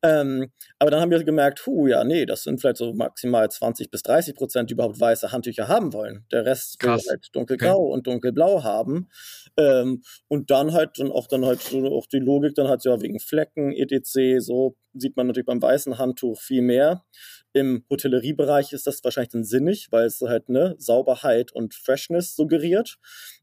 [0.03, 3.91] Ähm, aber dann haben wir gemerkt, hu, ja, nee, das sind vielleicht so maximal 20
[3.91, 6.25] bis 30 Prozent, die überhaupt weiße Handtücher haben wollen.
[6.33, 7.05] Der Rest Krass.
[7.05, 7.93] will halt dunkelgrau okay.
[7.93, 9.09] und dunkelblau haben.
[9.57, 13.01] Ähm, und dann halt dann auch dann halt so auch die Logik dann halt ja
[13.01, 14.39] wegen Flecken, etc.
[14.39, 17.05] So sieht man natürlich beim weißen Handtuch viel mehr.
[17.53, 22.99] Im Hotelleriebereich ist das wahrscheinlich dann sinnig, weil es halt ne Sauberheit und Freshness suggeriert,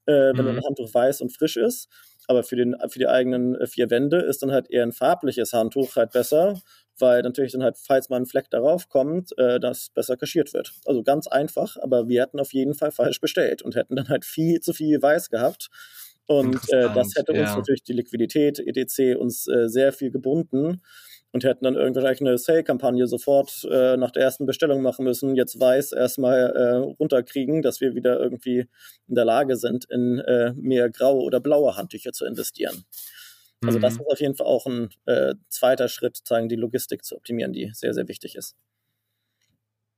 [0.06, 0.58] äh, wenn mhm.
[0.58, 1.90] ein Handtuch weiß und frisch ist.
[2.28, 5.54] Aber für, den, für die eigenen äh, vier Wände ist dann halt eher ein farbliches
[5.54, 6.60] Handtuch halt besser,
[7.00, 10.74] weil natürlich dann halt, falls mal ein Fleck darauf kommt, äh, das besser kaschiert wird.
[10.86, 14.26] Also ganz einfach, aber wir hätten auf jeden Fall falsch bestellt und hätten dann halt
[14.26, 15.70] viel zu viel Weiß gehabt.
[16.26, 17.58] Und äh, das hätte uns ja.
[17.58, 19.20] natürlich die Liquidität etc.
[19.20, 20.82] uns äh, sehr viel gebunden
[21.34, 25.60] und hätten dann irgendwann eine Sale-Kampagne sofort äh, nach der ersten Bestellung machen müssen, jetzt
[25.60, 28.68] weiß erstmal äh, runterkriegen, dass wir wieder irgendwie
[29.08, 32.86] in der Lage sind, in äh, mehr graue oder blaue Handtücher zu investieren.
[33.66, 34.02] Also das mhm.
[34.02, 37.72] ist auf jeden Fall auch ein äh, zweiter Schritt, zeigen die Logistik zu optimieren, die
[37.74, 38.56] sehr, sehr wichtig ist.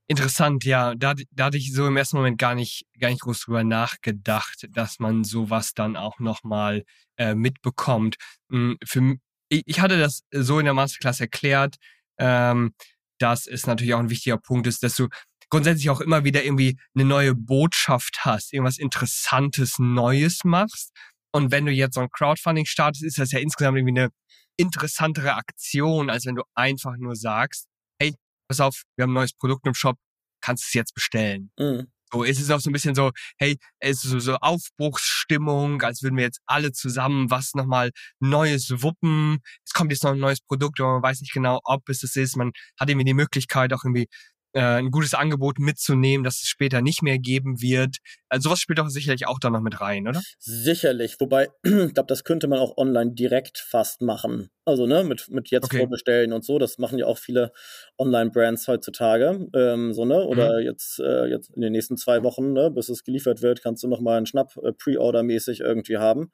[0.07, 0.93] Interessant, ja.
[0.95, 4.67] Da, da hatte ich so im ersten Moment gar nicht, gar nicht groß drüber nachgedacht,
[4.69, 6.83] dass man sowas dann auch nochmal
[7.17, 8.17] äh, mitbekommt.
[8.51, 9.15] Hm, für,
[9.49, 11.75] ich hatte das so in der Masterclass erklärt,
[12.19, 12.73] ähm,
[13.19, 15.07] dass es natürlich auch ein wichtiger Punkt ist, dass du
[15.49, 20.91] grundsätzlich auch immer wieder irgendwie eine neue Botschaft hast, irgendwas Interessantes, Neues machst.
[21.33, 24.09] Und wenn du jetzt so ein Crowdfunding startest, ist das ja insgesamt irgendwie eine
[24.57, 27.67] interessantere Aktion, als wenn du einfach nur sagst,
[28.01, 28.15] hey,
[28.47, 29.97] pass auf, wir haben ein neues Produkt im Shop,
[30.41, 31.51] kannst es jetzt bestellen.
[31.59, 31.87] Mhm.
[32.11, 36.01] So ist es auch so ein bisschen so, hey, es ist so, so Aufbruchsstimmung, als
[36.03, 39.39] würden wir jetzt alle zusammen was nochmal Neues wuppen.
[39.65, 42.15] Es kommt jetzt noch ein neues Produkt, aber man weiß nicht genau, ob es das
[42.15, 42.37] ist.
[42.37, 44.07] Man hat irgendwie die Möglichkeit, auch irgendwie
[44.55, 47.97] äh, ein gutes Angebot mitzunehmen, das es später nicht mehr geben wird.
[48.29, 50.21] Also sowas spielt doch sicherlich auch da noch mit rein, oder?
[50.39, 54.49] Sicherlich, wobei, ich glaube, das könnte man auch online direkt fast machen.
[54.63, 55.79] Also, ne, mit, mit jetzt okay.
[55.79, 57.51] vorbestellen und so, das machen ja auch viele
[57.99, 59.47] Online-Brands heutzutage.
[59.53, 60.23] Ähm, so, ne?
[60.25, 60.65] Oder mhm.
[60.65, 63.87] jetzt, äh, jetzt in den nächsten zwei Wochen, ne, bis es geliefert wird, kannst du
[63.87, 66.31] nochmal einen Schnapp äh, Pre-Order-mäßig irgendwie haben.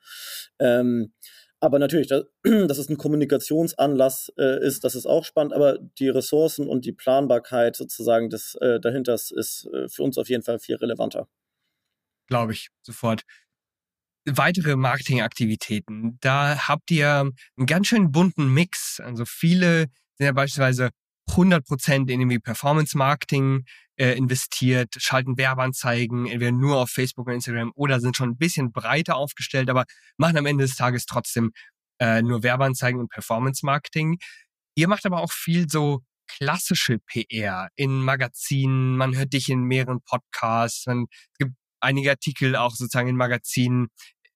[0.60, 1.12] Ähm,
[1.62, 6.10] aber natürlich, dass, dass es ein Kommunikationsanlass äh, ist, das ist auch spannend, aber die
[6.10, 10.60] Ressourcen und die Planbarkeit sozusagen des äh, dahinter ist äh, für uns auf jeden Fall
[10.60, 11.28] viel relevanter.
[12.28, 13.22] Glaube ich, sofort.
[14.26, 16.18] Weitere Marketingaktivitäten.
[16.22, 19.00] Da habt ihr einen ganz schön bunten Mix.
[19.00, 20.90] Also viele sind ja beispielsweise
[21.32, 23.66] 100% in irgendwie Performance Marketing
[23.98, 28.72] äh, investiert, schalten Werbeanzeigen, entweder nur auf Facebook und Instagram oder sind schon ein bisschen
[28.72, 29.86] breiter aufgestellt, aber
[30.18, 31.52] machen am Ende des Tages trotzdem
[32.00, 34.18] äh, nur Werbeanzeigen und Performance Marketing.
[34.76, 40.02] Ihr macht aber auch viel so klassische PR in Magazinen, man hört dich in mehreren
[40.02, 43.88] Podcasts, man, es gibt einige Artikel auch sozusagen in Magazinen,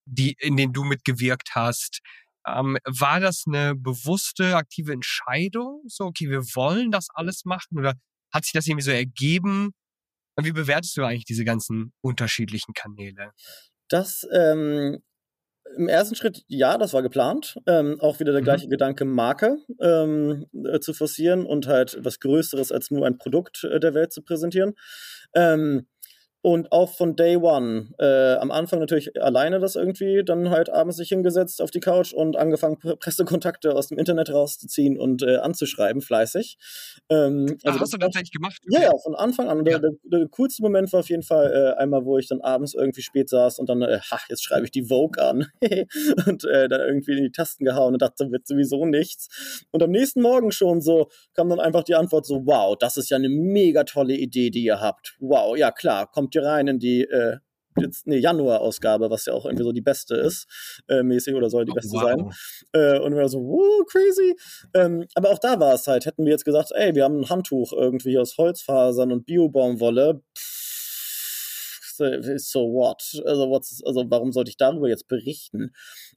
[0.05, 2.01] die, in denen du mitgewirkt hast.
[2.45, 5.81] Ähm, war das eine bewusste, aktive Entscheidung?
[5.88, 7.93] So, okay, wir wollen das alles machen oder
[8.34, 9.71] hat sich das irgendwie so ergeben?
[10.38, 13.31] Und wie bewertest du eigentlich diese ganzen unterschiedlichen Kanäle?
[13.88, 15.01] Das ähm,
[15.77, 17.58] im ersten Schritt, ja, das war geplant.
[17.65, 18.45] Ähm, auch wieder der mhm.
[18.45, 23.63] gleiche Gedanke, Marke ähm, äh, zu forcieren und halt was Größeres als nur ein Produkt
[23.63, 24.73] äh, der Welt zu präsentieren.
[25.34, 25.88] Ähm,
[26.45, 27.88] und auch von Day One.
[27.97, 32.13] Äh, am Anfang natürlich alleine das irgendwie, dann halt abends sich hingesetzt auf die Couch
[32.13, 36.60] und angefangen, Pressekontakte aus dem Internet rauszuziehen und äh, anzuschreiben, fleißig.
[37.10, 38.62] Ähm, also Ach, hast du das tatsächlich gemacht?
[38.69, 39.58] Ja, ja, von Anfang an.
[39.58, 39.63] Ja.
[39.63, 42.75] Der, der, der, coolste Moment war auf jeden Fall äh, einmal, wo ich dann abends
[42.75, 45.47] irgendwie spät saß und dann, äh, ha, jetzt schreibe ich die Vogue an.
[46.27, 49.65] und äh, dann irgendwie in die Tasten gehauen und dachte, wird sowieso nichts.
[49.71, 53.10] Und am nächsten Morgen schon so kam dann einfach die Antwort so, wow, das ist
[53.10, 55.15] ja eine mega tolle Idee, die ihr habt.
[55.19, 57.37] Wow, ja klar, kommt ihr rein in die äh,
[58.05, 60.47] nee, Januar-Ausgabe, was ja auch irgendwie so die beste ist,
[60.87, 62.03] äh, mäßig oder soll die oh, beste wow.
[62.03, 62.31] sein.
[62.73, 64.35] Äh, und wir so, wow, crazy.
[64.73, 67.29] Ähm, aber auch da war es halt, hätten wir jetzt gesagt, ey, wir haben ein
[67.29, 70.21] Handtuch irgendwie aus Holzfasern und Biobaumwolle,
[71.97, 73.21] so what?
[73.25, 75.71] Also, what's, also warum sollte ich darüber jetzt berichten?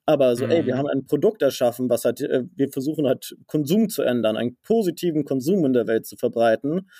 [0.07, 0.51] Aber so, mhm.
[0.51, 0.79] ey, wir mhm.
[0.79, 5.25] haben ein Produkt erschaffen, was halt, äh, wir versuchen halt Konsum zu ändern, einen positiven
[5.25, 6.91] Konsum in der Welt zu verbreiten.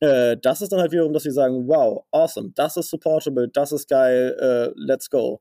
[0.00, 3.72] Äh, das ist dann halt wiederum, dass sie sagen, wow, awesome, das ist supportable, das
[3.72, 5.40] ist geil, äh, let's go.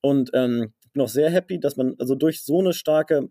[0.00, 3.28] Und ähm, bin auch sehr happy, dass man also durch so eine starke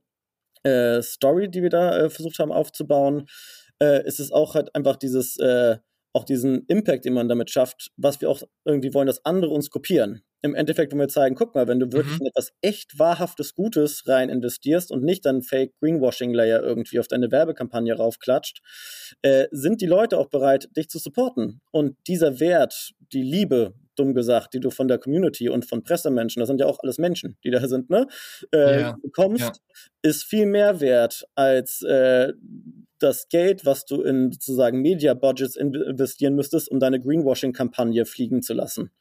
[0.63, 3.27] äh, Story, die wir da äh, versucht haben aufzubauen,
[3.81, 5.77] äh, ist es auch halt einfach dieses, äh,
[6.17, 9.69] auch diesen Impact, den man damit schafft, was wir auch irgendwie wollen, dass andere uns
[9.69, 12.21] kopieren im Endeffekt, wenn wir zeigen, guck mal, wenn du wirklich mhm.
[12.21, 17.07] in etwas echt wahrhaftes Gutes rein investierst und nicht dann Fake Greenwashing Layer irgendwie auf
[17.07, 18.61] deine Werbekampagne raufklatscht,
[19.21, 21.61] äh, sind die Leute auch bereit, dich zu supporten.
[21.71, 26.39] Und dieser Wert, die Liebe, dumm gesagt, die du von der Community und von Pressemenschen,
[26.39, 28.07] das sind ja auch alles Menschen, die da sind, ne,
[28.53, 28.97] äh, ja.
[29.01, 29.51] bekommst, ja.
[30.01, 32.33] ist viel mehr wert als äh,
[32.99, 38.53] das Geld, was du in sozusagen Media Budgets investieren müsstest, um deine Greenwashing-Kampagne fliegen zu
[38.53, 38.91] lassen.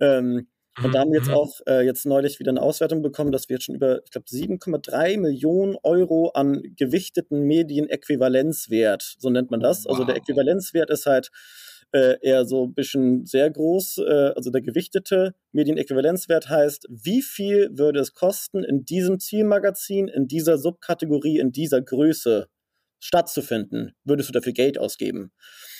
[0.00, 0.48] Ähm,
[0.82, 1.34] und da haben wir jetzt mhm.
[1.34, 4.26] auch äh, jetzt neulich wieder eine Auswertung bekommen, dass wir jetzt schon über, ich glaube,
[4.26, 9.84] 7,3 Millionen Euro an gewichteten Medienäquivalenzwert, so nennt man das.
[9.84, 9.92] Wow.
[9.92, 11.30] Also der Äquivalenzwert ist halt
[11.94, 13.98] äh, eher so ein bisschen sehr groß.
[13.98, 20.26] Äh, also der gewichtete Medienäquivalenzwert heißt, wie viel würde es kosten, in diesem Zielmagazin, in
[20.26, 22.48] dieser Subkategorie, in dieser Größe
[22.98, 25.30] stattzufinden, würdest du dafür Geld ausgeben.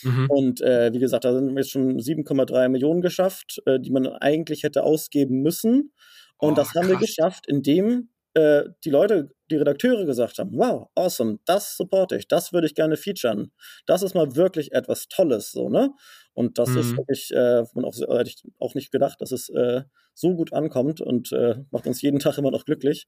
[0.03, 0.27] Mhm.
[0.31, 4.07] Und äh, wie gesagt, da sind wir jetzt schon 7,3 Millionen geschafft, äh, die man
[4.07, 5.93] eigentlich hätte ausgeben müssen.
[6.39, 6.91] Und oh, das haben krass.
[6.91, 12.29] wir geschafft, indem äh, die Leute, die Redakteure gesagt haben, wow, awesome, das supporte ich,
[12.29, 13.53] das würde ich gerne featuren.
[13.87, 15.91] Das ist mal wirklich etwas Tolles, so, ne?
[16.33, 16.79] Und das mhm.
[16.79, 19.83] ist wirklich, äh, man auch, hätte ich auch nicht gedacht, dass es äh,
[20.15, 23.07] so gut ankommt und äh, macht uns jeden Tag immer noch glücklich.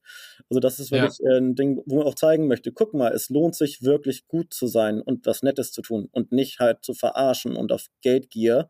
[0.49, 1.33] Also das ist wirklich ja.
[1.33, 4.53] Äh, ein Ding, wo man auch zeigen möchte, guck mal, es lohnt sich wirklich gut
[4.53, 8.69] zu sein und was Nettes zu tun und nicht halt zu verarschen und auf Geldgier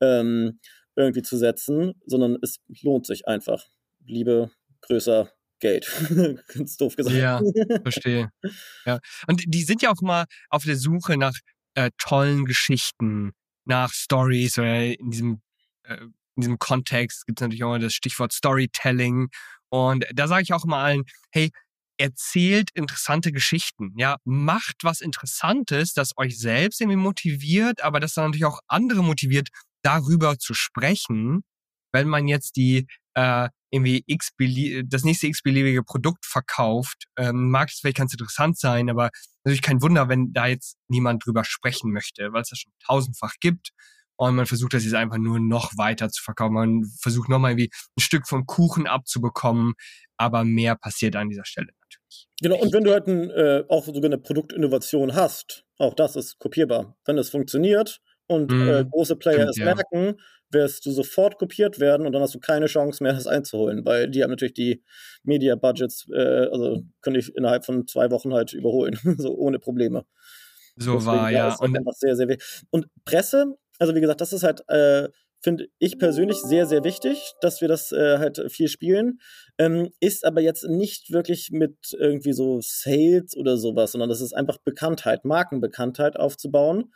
[0.00, 0.60] ähm,
[0.94, 3.66] irgendwie zu setzen, sondern es lohnt sich einfach.
[4.04, 4.50] Liebe,
[4.82, 5.86] größer, Geld.
[6.54, 7.16] Ganz doof gesagt.
[7.16, 7.40] Ja,
[7.82, 8.30] verstehe.
[8.84, 8.98] Ja.
[9.26, 11.34] Und die sind ja auch mal auf der Suche nach
[11.74, 13.32] äh, tollen Geschichten,
[13.64, 15.42] nach Stories oder in diesem,
[15.84, 19.28] äh, in diesem Kontext gibt es natürlich auch mal das Stichwort Storytelling.
[19.68, 21.50] Und da sage ich auch mal allen, hey,
[21.98, 23.92] erzählt interessante Geschichten.
[23.96, 29.02] Ja, macht was Interessantes, das euch selbst irgendwie motiviert, aber das dann natürlich auch andere
[29.02, 29.48] motiviert,
[29.82, 31.42] darüber zu sprechen
[31.92, 34.30] wenn man jetzt die äh, irgendwie x
[34.84, 39.10] das nächste x-beliebige Produkt verkauft, ähm, mag es vielleicht ganz interessant sein, aber
[39.44, 43.34] natürlich kein Wunder, wenn da jetzt niemand drüber sprechen möchte, weil es das schon tausendfach
[43.40, 43.72] gibt
[44.16, 46.54] und man versucht das jetzt einfach nur noch weiter zu verkaufen.
[46.54, 49.74] Man versucht nochmal irgendwie ein Stück vom Kuchen abzubekommen,
[50.16, 52.28] aber mehr passiert an dieser Stelle natürlich.
[52.40, 56.38] Genau, und wenn du halt ein, äh, auch sogar eine Produktinnovation hast, auch das ist
[56.38, 56.96] kopierbar.
[57.04, 61.80] Wenn es funktioniert und mm, äh, große Player stimmt, es merken, wirst du sofort kopiert
[61.80, 64.82] werden und dann hast du keine Chance mehr, das einzuholen, weil die haben natürlich die
[65.24, 70.04] Media-Budgets, äh, also können ich innerhalb von zwei Wochen halt überholen, so ohne Probleme.
[70.76, 71.56] So Deswegen, war, ja.
[71.58, 72.36] Und, einfach sehr, sehr
[72.70, 75.08] und Presse, also wie gesagt, das ist halt, äh,
[75.40, 79.20] finde ich persönlich sehr, sehr wichtig, dass wir das äh, halt viel spielen.
[79.56, 84.32] Ähm, ist aber jetzt nicht wirklich mit irgendwie so Sales oder sowas, sondern das ist
[84.32, 86.92] einfach Bekanntheit, Markenbekanntheit aufzubauen.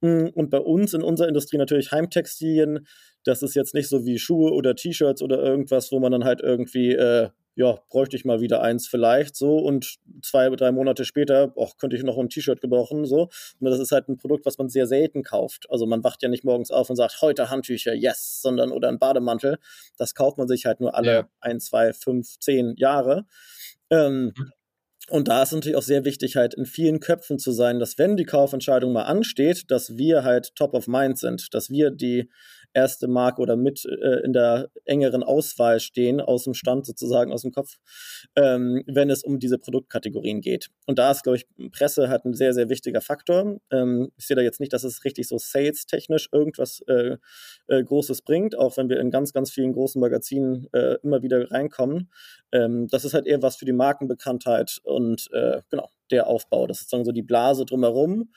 [0.00, 2.86] Und bei uns in unserer Industrie natürlich Heimtextilien.
[3.24, 6.40] Das ist jetzt nicht so wie Schuhe oder T-Shirts oder irgendwas, wo man dann halt
[6.40, 11.54] irgendwie, äh, ja, bräuchte ich mal wieder eins vielleicht so und zwei, drei Monate später,
[11.56, 13.30] auch könnte ich noch ein T-Shirt gebrauchen so.
[13.58, 15.66] Und das ist halt ein Produkt, was man sehr selten kauft.
[15.70, 18.98] Also man wacht ja nicht morgens auf und sagt, heute Handtücher, yes, sondern oder ein
[18.98, 19.58] Bademantel.
[19.96, 21.28] Das kauft man sich halt nur alle ja.
[21.40, 23.24] ein, zwei, fünf, zehn Jahre.
[23.88, 24.52] Ähm, mhm.
[25.08, 28.16] Und da ist natürlich auch sehr wichtig, halt in vielen Köpfen zu sein, dass wenn
[28.16, 32.28] die Kaufentscheidung mal ansteht, dass wir halt top of mind sind, dass wir die
[32.72, 37.42] erste Marke oder mit äh, in der engeren Auswahl stehen, aus dem Stand sozusagen, aus
[37.42, 37.76] dem Kopf,
[38.36, 40.68] ähm, wenn es um diese Produktkategorien geht.
[40.86, 43.58] Und da ist, glaube ich, Presse halt ein sehr, sehr wichtiger Faktor.
[43.70, 47.16] Ähm, ich sehe da jetzt nicht, dass es richtig so sales-technisch irgendwas äh,
[47.68, 51.50] äh, Großes bringt, auch wenn wir in ganz, ganz vielen großen Magazinen äh, immer wieder
[51.50, 52.10] reinkommen.
[52.52, 56.66] Ähm, das ist halt eher was für die Markenbekanntheit und äh, genau, der Aufbau.
[56.66, 58.32] Das ist sozusagen so die Blase drumherum.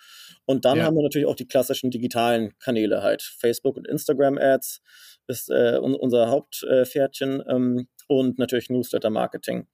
[0.46, 0.86] Und dann ja.
[0.86, 3.22] haben wir natürlich auch die klassischen digitalen Kanäle halt.
[3.22, 4.82] Facebook und Instagram-Ads
[5.28, 9.68] ist äh, unser Hauptpferdchen ähm, und natürlich Newsletter-Marketing.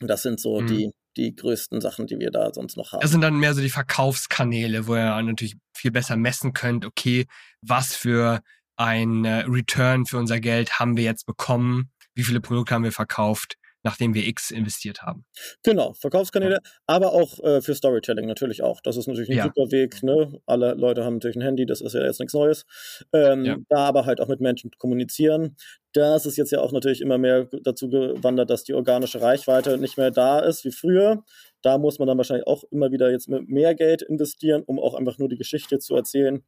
[0.00, 0.66] Das sind so mhm.
[0.66, 3.00] die, die größten Sachen, die wir da sonst noch haben.
[3.00, 7.26] Das sind dann mehr so die Verkaufskanäle, wo ihr natürlich viel besser messen könnt, okay,
[7.60, 8.40] was für
[8.76, 12.92] ein äh, Return für unser Geld haben wir jetzt bekommen, wie viele Produkte haben wir
[12.92, 15.24] verkauft nachdem wir X investiert haben.
[15.62, 16.70] Genau, Verkaufskanäle, ja.
[16.86, 18.80] aber auch äh, für Storytelling natürlich auch.
[18.80, 19.44] Das ist natürlich ein ja.
[19.44, 20.02] super Weg.
[20.02, 20.40] Ne?
[20.46, 22.64] Alle Leute haben natürlich ein Handy, das ist ja jetzt nichts Neues.
[23.12, 23.56] Ähm, ja.
[23.68, 25.56] Da aber halt auch mit Menschen kommunizieren.
[25.92, 29.98] Das ist jetzt ja auch natürlich immer mehr dazu gewandert, dass die organische Reichweite nicht
[29.98, 31.22] mehr da ist wie früher.
[31.60, 34.94] Da muss man dann wahrscheinlich auch immer wieder jetzt mit mehr Geld investieren, um auch
[34.94, 36.42] einfach nur die Geschichte zu erzählen.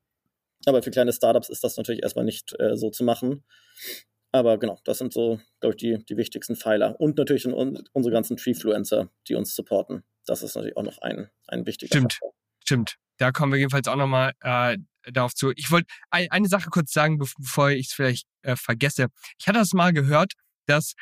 [0.67, 3.45] Aber für kleine Startups ist das natürlich erstmal nicht äh, so zu machen.
[4.35, 7.01] Aber genau, das sind so, glaube ich, die, die wichtigsten Pfeiler.
[7.01, 10.03] Und natürlich unsere ganzen Treefluencer, die uns supporten.
[10.27, 12.35] Das ist natürlich auch noch ein, ein wichtiger Stimmt, Faktor.
[12.65, 12.97] stimmt.
[13.19, 14.77] Da kommen wir jedenfalls auch nochmal äh,
[15.13, 15.53] darauf zu.
[15.55, 19.07] Ich wollte ein, eine Sache kurz sagen, bevor ich es vielleicht äh, vergesse.
[19.39, 20.33] Ich hatte das mal gehört,
[20.67, 20.95] dass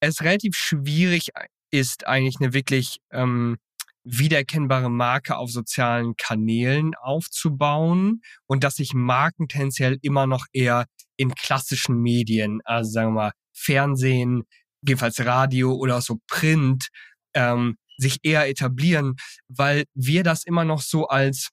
[0.00, 1.28] es relativ schwierig
[1.70, 3.56] ist, eigentlich eine wirklich ähm,
[4.04, 10.86] wiedererkennbare Marke auf sozialen Kanälen aufzubauen und dass sich Marken tendenziell immer noch eher
[11.16, 14.44] in klassischen Medien, also sagen wir mal Fernsehen,
[14.86, 16.88] jedenfalls Radio oder so Print,
[17.34, 19.16] ähm, sich eher etablieren,
[19.48, 21.50] weil wir das immer noch so als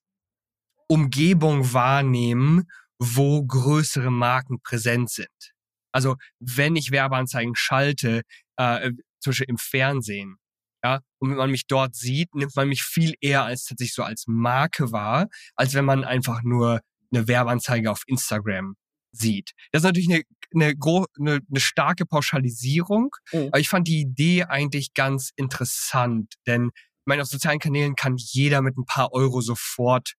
[0.87, 2.67] Umgebung wahrnehmen,
[2.99, 5.53] wo größere Marken präsent sind.
[5.91, 8.21] Also wenn ich Werbeanzeigen schalte,
[8.55, 10.37] äh, zum Beispiel im Fernsehen,
[10.87, 14.03] ja, und wenn man mich dort sieht, nimmt man mich viel eher als tatsächlich so
[14.03, 18.75] als Marke wahr, als wenn man einfach nur eine Werbeanzeige auf Instagram
[19.11, 19.51] sieht.
[19.71, 20.23] Das ist natürlich eine,
[20.53, 20.73] eine,
[21.19, 23.47] eine, eine starke Pauschalisierung, mhm.
[23.47, 28.15] aber ich fand die Idee eigentlich ganz interessant, denn ich meine, auf sozialen Kanälen kann
[28.17, 30.13] jeder mit ein paar Euro sofort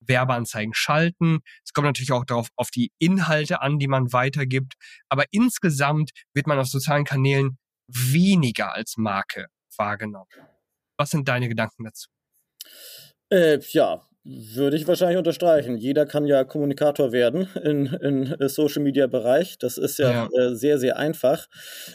[0.00, 1.38] Werbeanzeigen schalten.
[1.64, 4.74] Es kommt natürlich auch darauf auf die Inhalte an, die man weitergibt,
[5.08, 7.56] aber insgesamt wird man auf sozialen Kanälen
[7.88, 9.46] weniger als Marke
[9.78, 10.28] wahrgenommen.
[10.96, 12.08] Was sind deine Gedanken dazu?
[13.30, 15.76] Äh, ja, würde ich wahrscheinlich unterstreichen.
[15.76, 19.58] Jeder kann ja Kommunikator werden im in, in Social Media Bereich.
[19.58, 20.28] Das ist ja, ja.
[20.32, 21.46] Äh, sehr, sehr einfach.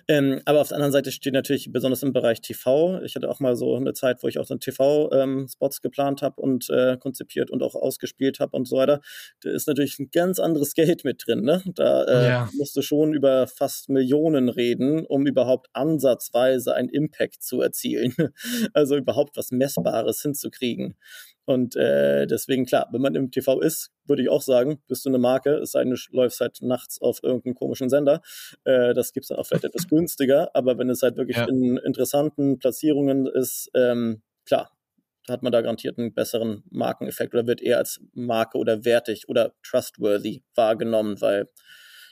[0.08, 3.02] Ähm, aber auf der anderen Seite steht natürlich besonders im Bereich TV.
[3.02, 6.39] Ich hatte auch mal so eine Zeit, wo ich auch so TV-Spots ähm, geplant habe
[6.39, 9.02] und äh, konzipiert und auch ausgespielt habe und so weiter.
[9.42, 11.42] Da ist natürlich ein ganz anderes Geld mit drin.
[11.42, 11.63] Ne?
[11.74, 12.50] Da äh, ja.
[12.58, 18.13] musst du schon über fast Millionen reden, um überhaupt ansatzweise einen Impact zu erzielen.
[18.74, 20.96] also überhaupt was Messbares hinzukriegen.
[21.49, 25.09] Und äh, deswegen, klar, wenn man im TV ist, würde ich auch sagen, bist du
[25.09, 28.21] eine Marke, es sei denn, du läufst halt nachts auf irgendeinem komischen Sender.
[28.65, 31.47] Äh, das gibt es dann auch vielleicht etwas günstiger, aber wenn es halt wirklich ja.
[31.47, 34.77] in interessanten Platzierungen ist, ähm, klar,
[35.27, 39.55] hat man da garantiert einen besseren Markeneffekt oder wird eher als Marke oder wertig oder
[39.63, 41.49] trustworthy wahrgenommen, weil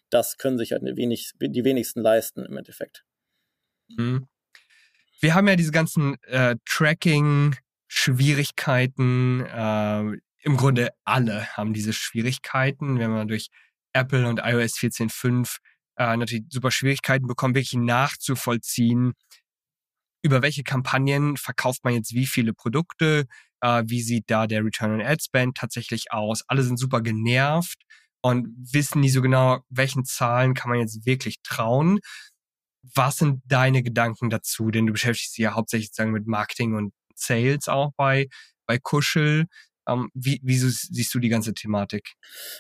[0.10, 3.06] das können sich halt wenig, die wenigsten leisten im Endeffekt.
[3.88, 4.28] Mhm.
[5.20, 6.56] Wir haben ja diese ganzen äh,
[7.90, 9.42] Tracking-Schwierigkeiten.
[9.42, 13.00] Äh, Im Grunde alle haben diese Schwierigkeiten.
[13.00, 13.48] Wenn man durch
[13.94, 15.58] Apple und iOS 14.5
[15.98, 19.14] äh, natürlich super Schwierigkeiten bekommen, wirklich nachzuvollziehen,
[20.24, 23.26] über welche Kampagnen verkauft man jetzt wie viele Produkte,
[23.62, 26.44] äh, wie sieht da der Return on Ad Spend tatsächlich aus.
[26.48, 27.82] Alle sind super genervt
[28.22, 32.00] und wissen nie so genau, welchen Zahlen kann man jetzt wirklich trauen.
[32.96, 34.72] Was sind deine Gedanken dazu?
[34.72, 38.28] Denn du beschäftigst dich ja hauptsächlich sozusagen mit Marketing und Sales auch bei,
[38.66, 39.46] bei Kuschel.
[39.88, 42.16] Ähm, wie, wie siehst du die ganze Thematik?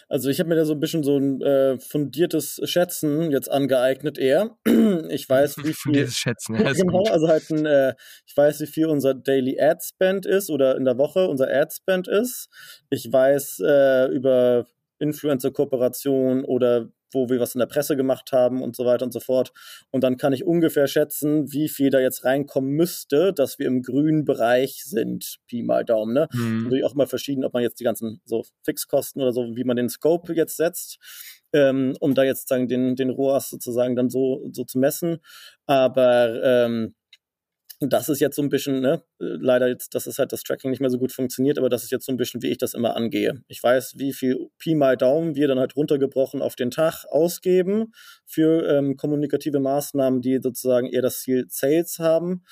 [0.07, 4.17] Also ich habe mir da so ein bisschen so ein äh, fundiertes Schätzen jetzt angeeignet
[4.17, 4.57] eher.
[5.09, 5.73] Ich weiß, wie viel...
[5.73, 7.11] Fundiertes Schätzen, ja, genau, gut.
[7.11, 7.93] also halt ein, äh,
[8.25, 11.73] ich weiß, wie viel unser Daily Ad Spend ist oder in der Woche unser Ad
[11.75, 12.47] Spend ist.
[12.89, 14.65] Ich weiß äh, über
[14.99, 19.19] Influencer-Kooperation oder wo wir was in der Presse gemacht haben und so weiter und so
[19.19, 19.51] fort.
[19.91, 23.81] Und dann kann ich ungefähr schätzen, wie viel da jetzt reinkommen müsste, dass wir im
[23.81, 25.37] grünen Bereich sind.
[25.47, 26.27] Pi mal Daumen, ne?
[26.33, 26.63] Mhm.
[26.63, 29.77] Natürlich auch mal verschieden, ob man jetzt die ganzen so Fixkosten oder so, wie man
[29.77, 30.97] den Scope jetzt setzt,
[31.53, 35.19] ähm, um da jetzt sagen, den, den ROAS sozusagen dann so, so zu messen.
[35.65, 36.95] Aber ähm,
[37.79, 40.79] das ist jetzt so ein bisschen, ne, leider jetzt, dass es halt das Tracking nicht
[40.79, 42.95] mehr so gut funktioniert, aber das ist jetzt so ein bisschen, wie ich das immer
[42.95, 43.43] angehe.
[43.47, 47.91] Ich weiß, wie viel Pi mal Daumen wir dann halt runtergebrochen auf den Tag ausgeben
[48.25, 52.43] für ähm, kommunikative Maßnahmen, die sozusagen eher das Ziel Sales haben.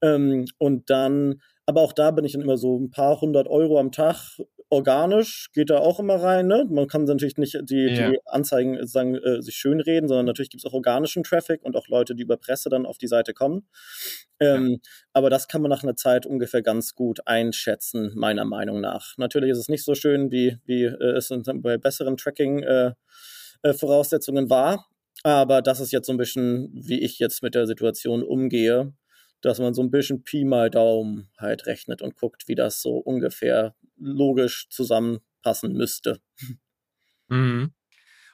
[0.00, 3.80] Ähm, und dann, aber auch da bin ich dann immer so ein paar hundert Euro
[3.80, 4.38] am Tag
[4.70, 6.46] organisch geht da auch immer rein.
[6.46, 6.66] Ne?
[6.68, 8.10] Man kann natürlich nicht die, ja.
[8.10, 11.88] die Anzeigen sagen, äh, sich schönreden, sondern natürlich gibt es auch organischen Traffic und auch
[11.88, 13.66] Leute, die über Presse dann auf die Seite kommen.
[14.40, 14.76] Ähm, ja.
[15.12, 19.16] Aber das kann man nach einer Zeit ungefähr ganz gut einschätzen, meiner Meinung nach.
[19.16, 24.50] Natürlich ist es nicht so schön, wie, wie äh, es bei besseren Tracking-Voraussetzungen äh, äh
[24.50, 24.86] war.
[25.24, 28.92] Aber das ist jetzt so ein bisschen, wie ich jetzt mit der Situation umgehe
[29.40, 32.96] dass man so ein bisschen Pi mal Daumen halt rechnet und guckt, wie das so
[32.96, 36.20] ungefähr logisch zusammenpassen müsste.
[37.28, 37.72] Mhm.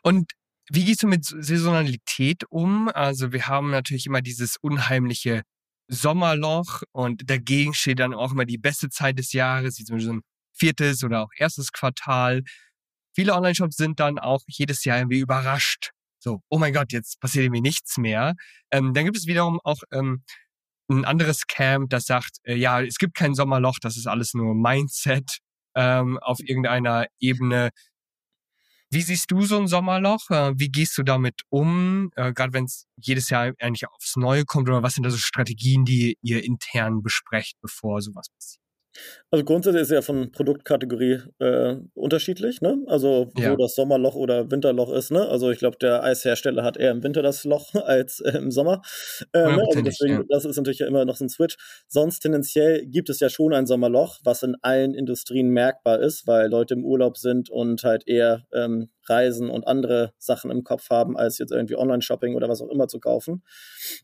[0.02, 0.32] Und
[0.70, 2.88] wie gehst du mit Saisonalität um?
[2.88, 5.42] Also wir haben natürlich immer dieses unheimliche
[5.88, 10.12] Sommerloch und dagegen steht dann auch immer die beste Zeit des Jahres, wie zum Beispiel
[10.12, 12.42] so ein viertes oder auch erstes Quartal.
[13.14, 15.90] Viele Online-Shops sind dann auch jedes Jahr irgendwie überrascht.
[16.18, 18.34] So, oh mein Gott, jetzt passiert irgendwie nichts mehr.
[18.70, 20.24] Ähm, dann gibt es wiederum auch ähm,
[20.88, 24.54] ein anderes Camp, das sagt, äh, ja, es gibt kein Sommerloch, das ist alles nur
[24.54, 25.38] Mindset
[25.74, 27.70] ähm, auf irgendeiner Ebene.
[28.90, 30.30] Wie siehst du so ein Sommerloch?
[30.30, 32.10] Äh, wie gehst du damit um?
[32.16, 35.18] Äh, Gerade wenn es jedes Jahr eigentlich aufs Neue kommt oder was sind da so
[35.18, 38.63] Strategien, die ihr intern besprecht, bevor sowas passiert?
[39.30, 42.78] Also grundsätzlich ist ja von Produktkategorie äh, unterschiedlich, ne?
[42.86, 43.56] Also wo ja.
[43.56, 45.26] das Sommerloch oder Winterloch ist, ne?
[45.26, 48.82] Also ich glaube, der Eishersteller hat eher im Winter das Loch als äh, im Sommer.
[49.32, 49.64] Äh, ne?
[49.66, 50.22] Also deswegen, ja.
[50.28, 51.56] das ist natürlich ja immer noch so ein Switch.
[51.88, 56.48] Sonst tendenziell gibt es ja schon ein Sommerloch, was in allen Industrien merkbar ist, weil
[56.48, 61.16] Leute im Urlaub sind und halt eher ähm, Reisen und andere Sachen im Kopf haben,
[61.16, 63.42] als jetzt irgendwie Online-Shopping oder was auch immer zu kaufen.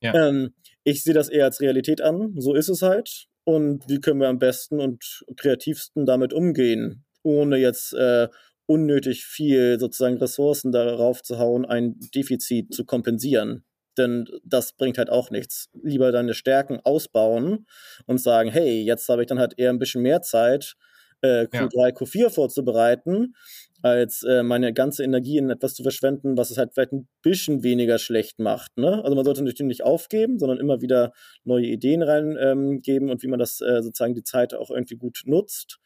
[0.00, 0.14] Ja.
[0.14, 2.34] Ähm, ich sehe das eher als Realität an.
[2.36, 7.56] So ist es halt und wie können wir am besten und kreativsten damit umgehen, ohne
[7.56, 8.28] jetzt äh,
[8.66, 13.64] unnötig viel sozusagen Ressourcen darauf zu hauen, ein Defizit zu kompensieren.
[13.98, 15.68] Denn das bringt halt auch nichts.
[15.82, 17.66] Lieber deine Stärken ausbauen
[18.06, 20.76] und sagen, hey, jetzt habe ich dann halt eher ein bisschen mehr Zeit,
[21.22, 21.86] äh, Q3, ja.
[21.94, 23.34] Q4 vorzubereiten,
[23.82, 27.62] als äh, meine ganze Energie in etwas zu verschwenden, was es halt vielleicht ein bisschen
[27.62, 28.76] weniger schlecht macht.
[28.76, 29.02] Ne?
[29.02, 31.12] Also man sollte natürlich nicht aufgeben, sondern immer wieder
[31.44, 35.22] neue Ideen reingeben ähm, und wie man das äh, sozusagen die Zeit auch irgendwie gut
[35.24, 35.78] nutzt.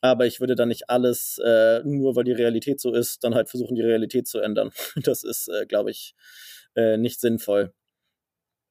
[0.00, 3.48] Aber ich würde dann nicht alles, äh, nur weil die Realität so ist, dann halt
[3.48, 4.70] versuchen, die Realität zu ändern.
[5.02, 6.14] Das ist, äh, glaube ich,
[6.74, 7.72] äh, nicht sinnvoll.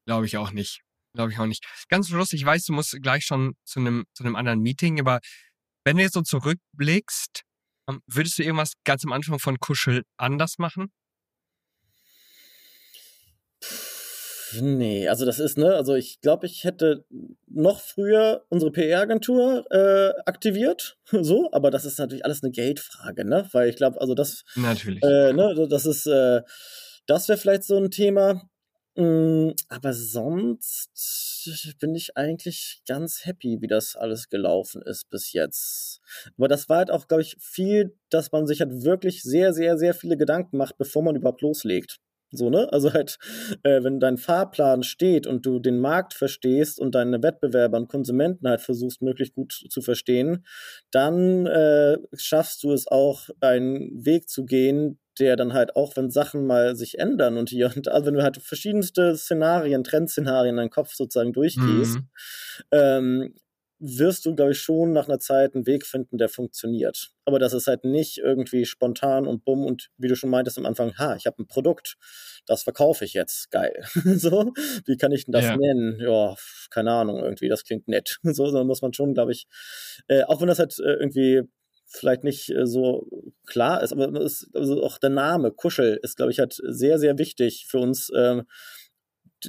[0.06, 0.82] Glaube ich auch nicht.
[1.14, 1.66] Glaube ich auch nicht.
[1.90, 5.20] Ganz Schluss, ich weiß, du musst gleich schon zu einem zu einem anderen Meeting, aber
[5.84, 7.42] wenn du jetzt so zurückblickst,
[7.90, 10.92] ähm, würdest du irgendwas ganz am Anfang von Kuschel anders machen?
[14.60, 17.06] Nee, also das ist, ne, also ich glaube, ich hätte
[17.48, 23.48] noch früher unsere PR-Agentur äh, aktiviert, so, aber das ist natürlich alles eine Geldfrage, ne?
[23.52, 24.44] Weil ich glaube, also das.
[24.56, 25.02] Natürlich.
[25.04, 26.42] Äh, ne, das ist, äh,
[27.06, 28.50] das wäre vielleicht so ein Thema.
[28.98, 30.90] Mm, aber sonst
[31.80, 36.02] bin ich eigentlich ganz happy, wie das alles gelaufen ist bis jetzt.
[36.38, 39.78] Aber das war halt auch, glaube ich, viel, dass man sich halt wirklich sehr, sehr,
[39.78, 42.00] sehr viele Gedanken macht, bevor man überhaupt loslegt.
[42.34, 42.72] So, ne?
[42.72, 43.18] Also halt,
[43.64, 48.48] äh, wenn dein Fahrplan steht und du den Markt verstehst und deine Wettbewerber und Konsumenten
[48.48, 50.46] halt versuchst, möglichst gut zu verstehen,
[50.92, 56.10] dann äh, schaffst du es auch, einen Weg zu gehen, der dann halt auch, wenn
[56.10, 60.58] Sachen mal sich ändern und hier und also wenn du halt verschiedenste Szenarien, Trendszenarien in
[60.58, 62.08] deinem Kopf sozusagen durchgehst, mhm.
[62.72, 63.34] ähm,
[63.84, 67.12] wirst du, glaube ich, schon nach einer Zeit einen Weg finden, der funktioniert.
[67.26, 70.68] Aber das ist halt nicht irgendwie spontan und bumm und wie du schon meintest am
[70.68, 71.98] Anfang, ha, ich habe ein Produkt,
[72.46, 73.84] das verkaufe ich jetzt, geil.
[74.06, 74.54] so,
[74.86, 75.58] wie kann ich denn das ja.
[75.58, 76.00] nennen?
[76.00, 76.36] Ja,
[76.70, 78.20] keine Ahnung, irgendwie, das klingt nett.
[78.24, 79.48] so, da muss man schon, glaube ich,
[80.08, 81.42] äh, auch wenn das halt äh, irgendwie
[81.92, 83.08] vielleicht nicht äh, so
[83.46, 87.18] klar ist, aber ist, also auch der Name Kuschel ist, glaube ich, halt sehr, sehr
[87.18, 88.12] wichtig für uns.
[88.16, 88.44] Ähm,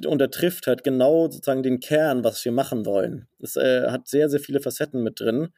[0.06, 3.28] und er trifft halt genau sozusagen den Kern, was wir machen wollen.
[3.40, 5.50] Es äh, hat sehr, sehr viele Facetten mit drin.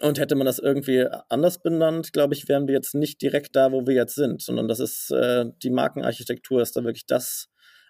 [0.00, 3.72] Und hätte man das irgendwie anders benannt, glaube ich, wären wir jetzt nicht direkt da,
[3.72, 7.48] wo wir jetzt sind, sondern das ist äh, die Markenarchitektur ist da wirklich das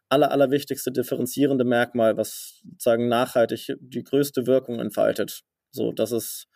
[0.08, 5.42] aller, allerwichtigste differenzierende Merkmal, was sozusagen nachhaltig die größte Wirkung entfaltet.
[5.70, 6.48] So, das ist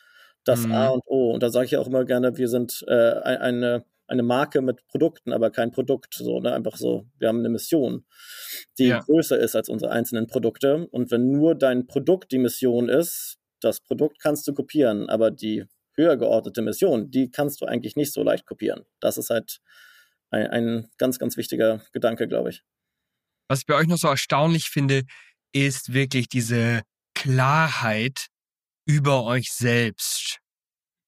[0.45, 0.73] das mhm.
[0.73, 1.33] A und O.
[1.33, 5.33] Und da sage ich auch immer gerne, wir sind äh, eine eine Marke mit Produkten,
[5.33, 6.15] aber kein Produkt.
[6.15, 6.53] So, ne?
[6.53, 8.05] Einfach so, wir haben eine Mission,
[8.79, 9.01] die ja.
[9.01, 10.87] größer ist als unsere einzelnen Produkte.
[10.89, 15.65] Und wenn nur dein Produkt die Mission ist, das Produkt kannst du kopieren, aber die
[15.95, 18.85] höher geordnete Mission, die kannst du eigentlich nicht so leicht kopieren.
[19.01, 19.61] Das ist halt
[20.31, 22.63] ein, ein ganz, ganz wichtiger Gedanke, glaube ich.
[23.49, 25.03] Was ich bei euch noch so erstaunlich finde,
[25.53, 26.83] ist wirklich diese
[27.15, 28.27] Klarheit
[28.87, 30.39] über euch selbst.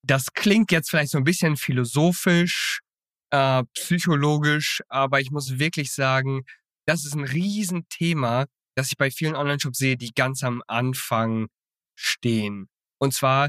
[0.03, 2.81] Das klingt jetzt vielleicht so ein bisschen philosophisch,
[3.31, 6.43] äh, psychologisch, aber ich muss wirklich sagen,
[6.87, 8.47] das ist ein Riesenthema,
[8.77, 11.49] das ich bei vielen Online-Shops sehe, die ganz am Anfang
[11.97, 12.69] stehen.
[12.99, 13.49] Und zwar,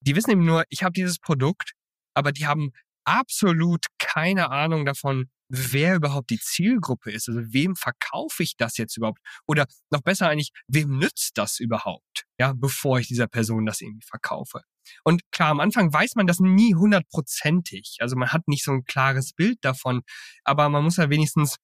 [0.00, 1.72] die wissen eben nur, ich habe dieses Produkt,
[2.14, 2.72] aber die haben
[3.04, 7.28] absolut keine Ahnung davon, wer überhaupt die Zielgruppe ist.
[7.28, 9.20] Also wem verkaufe ich das jetzt überhaupt?
[9.46, 12.24] Oder noch besser eigentlich, wem nützt das überhaupt?
[12.38, 14.62] Ja, bevor ich dieser Person das irgendwie verkaufe.
[15.04, 17.96] Und klar, am Anfang weiß man das nie hundertprozentig.
[18.00, 20.02] Also man hat nicht so ein klares Bild davon,
[20.44, 21.56] aber man muss ja wenigstens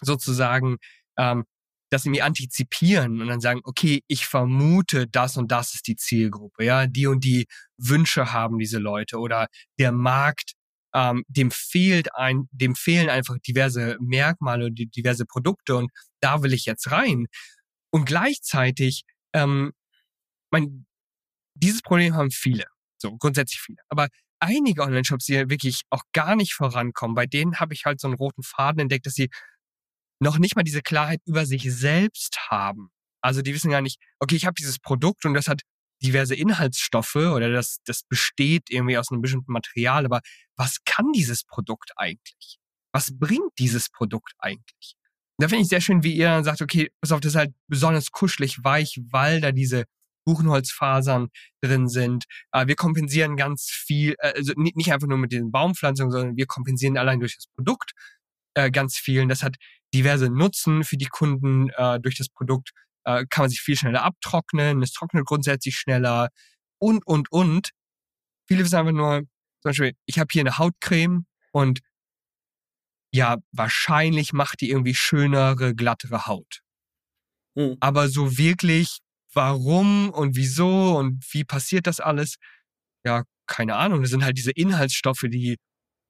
[0.00, 0.76] sozusagen
[1.16, 1.44] ähm,
[1.90, 6.64] das irgendwie antizipieren und dann sagen, okay, ich vermute, das und das ist die Zielgruppe,
[6.64, 7.46] ja, die und die
[7.78, 9.46] Wünsche haben diese Leute oder
[9.78, 10.54] der Markt,
[10.94, 15.90] ähm, dem fehlt ein, dem fehlen einfach diverse Merkmale und diverse Produkte und
[16.20, 17.26] da will ich jetzt rein.
[17.90, 19.02] Und gleichzeitig,
[19.34, 19.72] ähm,
[20.50, 20.86] mein,
[21.54, 22.64] dieses Problem haben viele,
[22.98, 23.78] so grundsätzlich viele.
[23.88, 24.08] Aber
[24.40, 28.16] einige Online-Shops, die wirklich auch gar nicht vorankommen, bei denen habe ich halt so einen
[28.16, 29.30] roten Faden entdeckt, dass sie
[30.20, 32.90] noch nicht mal diese Klarheit über sich selbst haben.
[33.20, 35.62] Also die wissen gar nicht, okay, ich habe dieses Produkt und das hat
[36.04, 40.20] diverse Inhaltsstoffe oder das, das besteht irgendwie aus einem bestimmten Material, aber
[40.56, 42.58] was kann dieses Produkt eigentlich?
[42.92, 44.96] Was bringt dieses Produkt eigentlich?
[45.38, 47.54] da finde ich sehr schön, wie ihr dann sagt, okay, pass auf, das ist halt
[47.68, 49.84] besonders kuschelig weich, weil da diese
[50.24, 51.28] Buchenholzfasern
[51.60, 52.24] drin sind.
[52.52, 56.46] Äh, wir kompensieren ganz viel, äh, also nicht einfach nur mit den Baumpflanzungen, sondern wir
[56.46, 57.92] kompensieren allein durch das Produkt
[58.54, 59.22] äh, ganz viel.
[59.22, 59.56] Und das hat
[59.92, 61.68] diverse Nutzen für die Kunden.
[62.02, 62.72] durch das Produkt
[63.04, 66.28] kann man sich viel schneller abtrocknen, es trocknet grundsätzlich schneller
[66.78, 67.70] und, und, und.
[68.46, 69.28] Viele wissen einfach nur, zum
[69.62, 71.80] Beispiel, ich habe hier eine Hautcreme und
[73.12, 76.60] ja, wahrscheinlich macht die irgendwie schönere, glattere Haut.
[77.56, 77.76] Hm.
[77.80, 78.98] Aber so wirklich
[79.34, 82.36] warum und wieso und wie passiert das alles?
[83.04, 84.02] Ja, keine Ahnung.
[84.02, 85.56] Das sind halt diese Inhaltsstoffe, die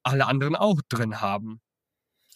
[0.03, 1.61] alle anderen auch drin haben.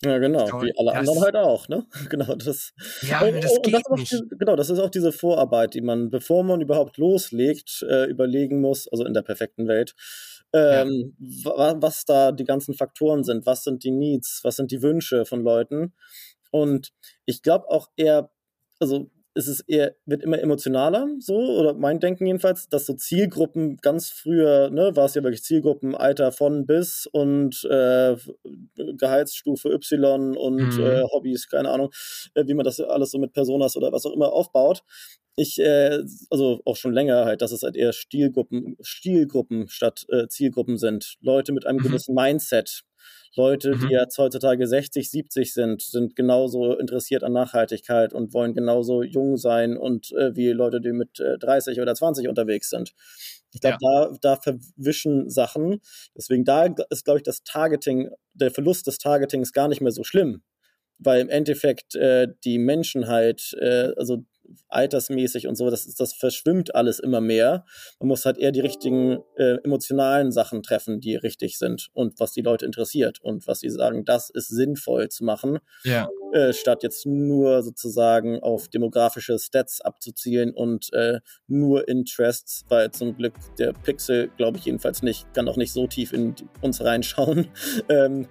[0.05, 1.85] Ja, genau, wie alle anderen halt auch, ne?
[2.09, 2.73] Genau, das.
[3.03, 4.13] Ja, oh, das geht das nicht.
[4.13, 8.61] Die, genau, das ist auch diese Vorarbeit, die man, bevor man überhaupt loslegt, äh, überlegen
[8.61, 9.97] muss, also in der perfekten Welt,
[10.53, 11.83] ähm, ja.
[11.83, 15.43] was da die ganzen Faktoren sind, was sind die Needs, was sind die Wünsche von
[15.43, 15.95] Leuten.
[16.53, 16.93] Und
[17.27, 18.31] ich glaube auch eher,
[18.79, 23.77] also ist es eher, wird immer emotionaler, so, oder mein Denken jedenfalls, dass so Zielgruppen
[23.77, 28.17] ganz früher, ne, war es ja wirklich Zielgruppen, Alter von bis und äh,
[28.75, 30.85] Gehaltsstufe Y und mhm.
[30.85, 31.91] äh, Hobbys, keine Ahnung,
[32.35, 34.83] äh, wie man das alles so mit Personas oder was auch immer aufbaut.
[35.37, 40.27] Ich, äh, also auch schon länger halt, dass es halt eher Stilgruppen, Stilgruppen statt äh,
[40.27, 41.15] Zielgruppen sind.
[41.21, 41.85] Leute mit einem mhm.
[41.85, 42.83] gewissen Mindset,
[43.37, 43.87] Leute, mhm.
[43.87, 49.37] die jetzt heutzutage 60, 70 sind, sind genauso interessiert an Nachhaltigkeit und wollen genauso jung
[49.37, 52.93] sein und äh, wie Leute, die mit äh, 30 oder 20 unterwegs sind.
[53.53, 54.09] Ich glaube, ja.
[54.21, 55.81] da, da verwischen Sachen.
[56.17, 60.05] Deswegen da ist, glaube ich, das Targeting, der Verlust des Targetings gar nicht mehr so
[60.05, 60.43] schlimm.
[60.99, 64.25] Weil im Endeffekt äh, die Menschen halt, äh, also
[64.69, 67.65] altersmäßig und so, das, das verschwimmt alles immer mehr.
[68.01, 72.33] Man muss halt eher die richtigen äh, emotionalen Sachen treffen, die richtig sind und was
[72.33, 75.59] die Leute interessiert und was sie sagen, das ist sinnvoll zu machen.
[75.85, 76.09] Ja.
[76.33, 83.17] Äh, statt jetzt nur sozusagen auf demografische Stats abzuzielen und äh, nur Interests, weil zum
[83.17, 87.49] Glück der Pixel, glaube ich jedenfalls nicht, kann auch nicht so tief in uns reinschauen,
[87.89, 88.27] ähm,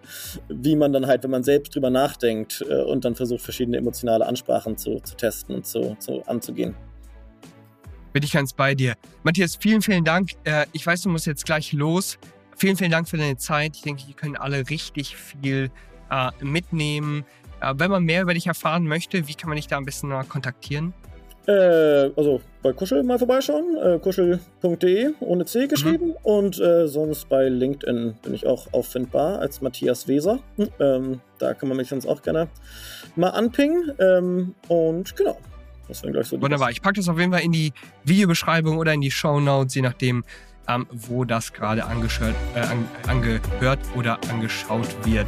[0.47, 4.25] wie man dann halt, wenn man selbst drüber nachdenkt äh, und dann versucht, verschiedene emotionale
[4.25, 6.75] Ansprachen zu, zu testen und zu, zu anzugehen.
[8.13, 8.95] Bin ich ganz bei dir.
[9.23, 10.31] Matthias, vielen, vielen Dank.
[10.43, 12.17] Äh, ich weiß, du musst jetzt gleich los.
[12.55, 13.75] Vielen, vielen Dank für deine Zeit.
[13.75, 15.69] Ich denke, hier können alle richtig viel
[16.09, 17.25] äh, mitnehmen.
[17.61, 20.07] Äh, wenn man mehr über dich erfahren möchte, wie kann man dich da am besten
[20.07, 20.93] mal kontaktieren?
[21.47, 25.67] Äh, also bei Kuschel mal vorbeischauen, äh, kuschel.de ohne C mhm.
[25.69, 26.15] geschrieben mhm.
[26.23, 30.39] und äh, sonst bei LinkedIn bin ich auch auffindbar als Matthias Weser.
[30.57, 32.49] Hm, ähm, da kann man mich sonst auch gerne
[33.15, 35.37] mal anpingen ähm, und genau.
[35.87, 36.41] Das wäre gleich so.
[36.41, 36.69] Wunderbar.
[36.69, 37.71] Ich packe das auf jeden Fall in die
[38.03, 40.25] Videobeschreibung oder in die Show Notes, je nachdem,
[40.67, 45.27] ähm, wo das gerade äh, angehört oder angeschaut wird.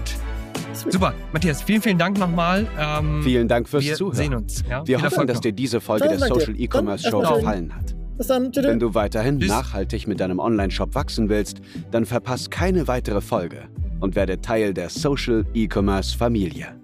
[0.74, 2.68] Super, Matthias, vielen, vielen Dank nochmal.
[2.80, 4.16] Ähm, vielen Dank fürs wir Zuhören.
[4.16, 4.64] sehen uns.
[4.70, 4.86] Ja?
[4.88, 7.96] Wir hoffen, dass dir diese Folge der Social E-Commerce Show gefallen hat.
[8.18, 9.50] Wenn du weiterhin Tschüss.
[9.50, 11.62] nachhaltig mit deinem Online-Shop wachsen willst,
[11.92, 13.70] dann verpass keine weitere Folge
[14.02, 16.79] und werde Teil der Social E-Commerce Familie.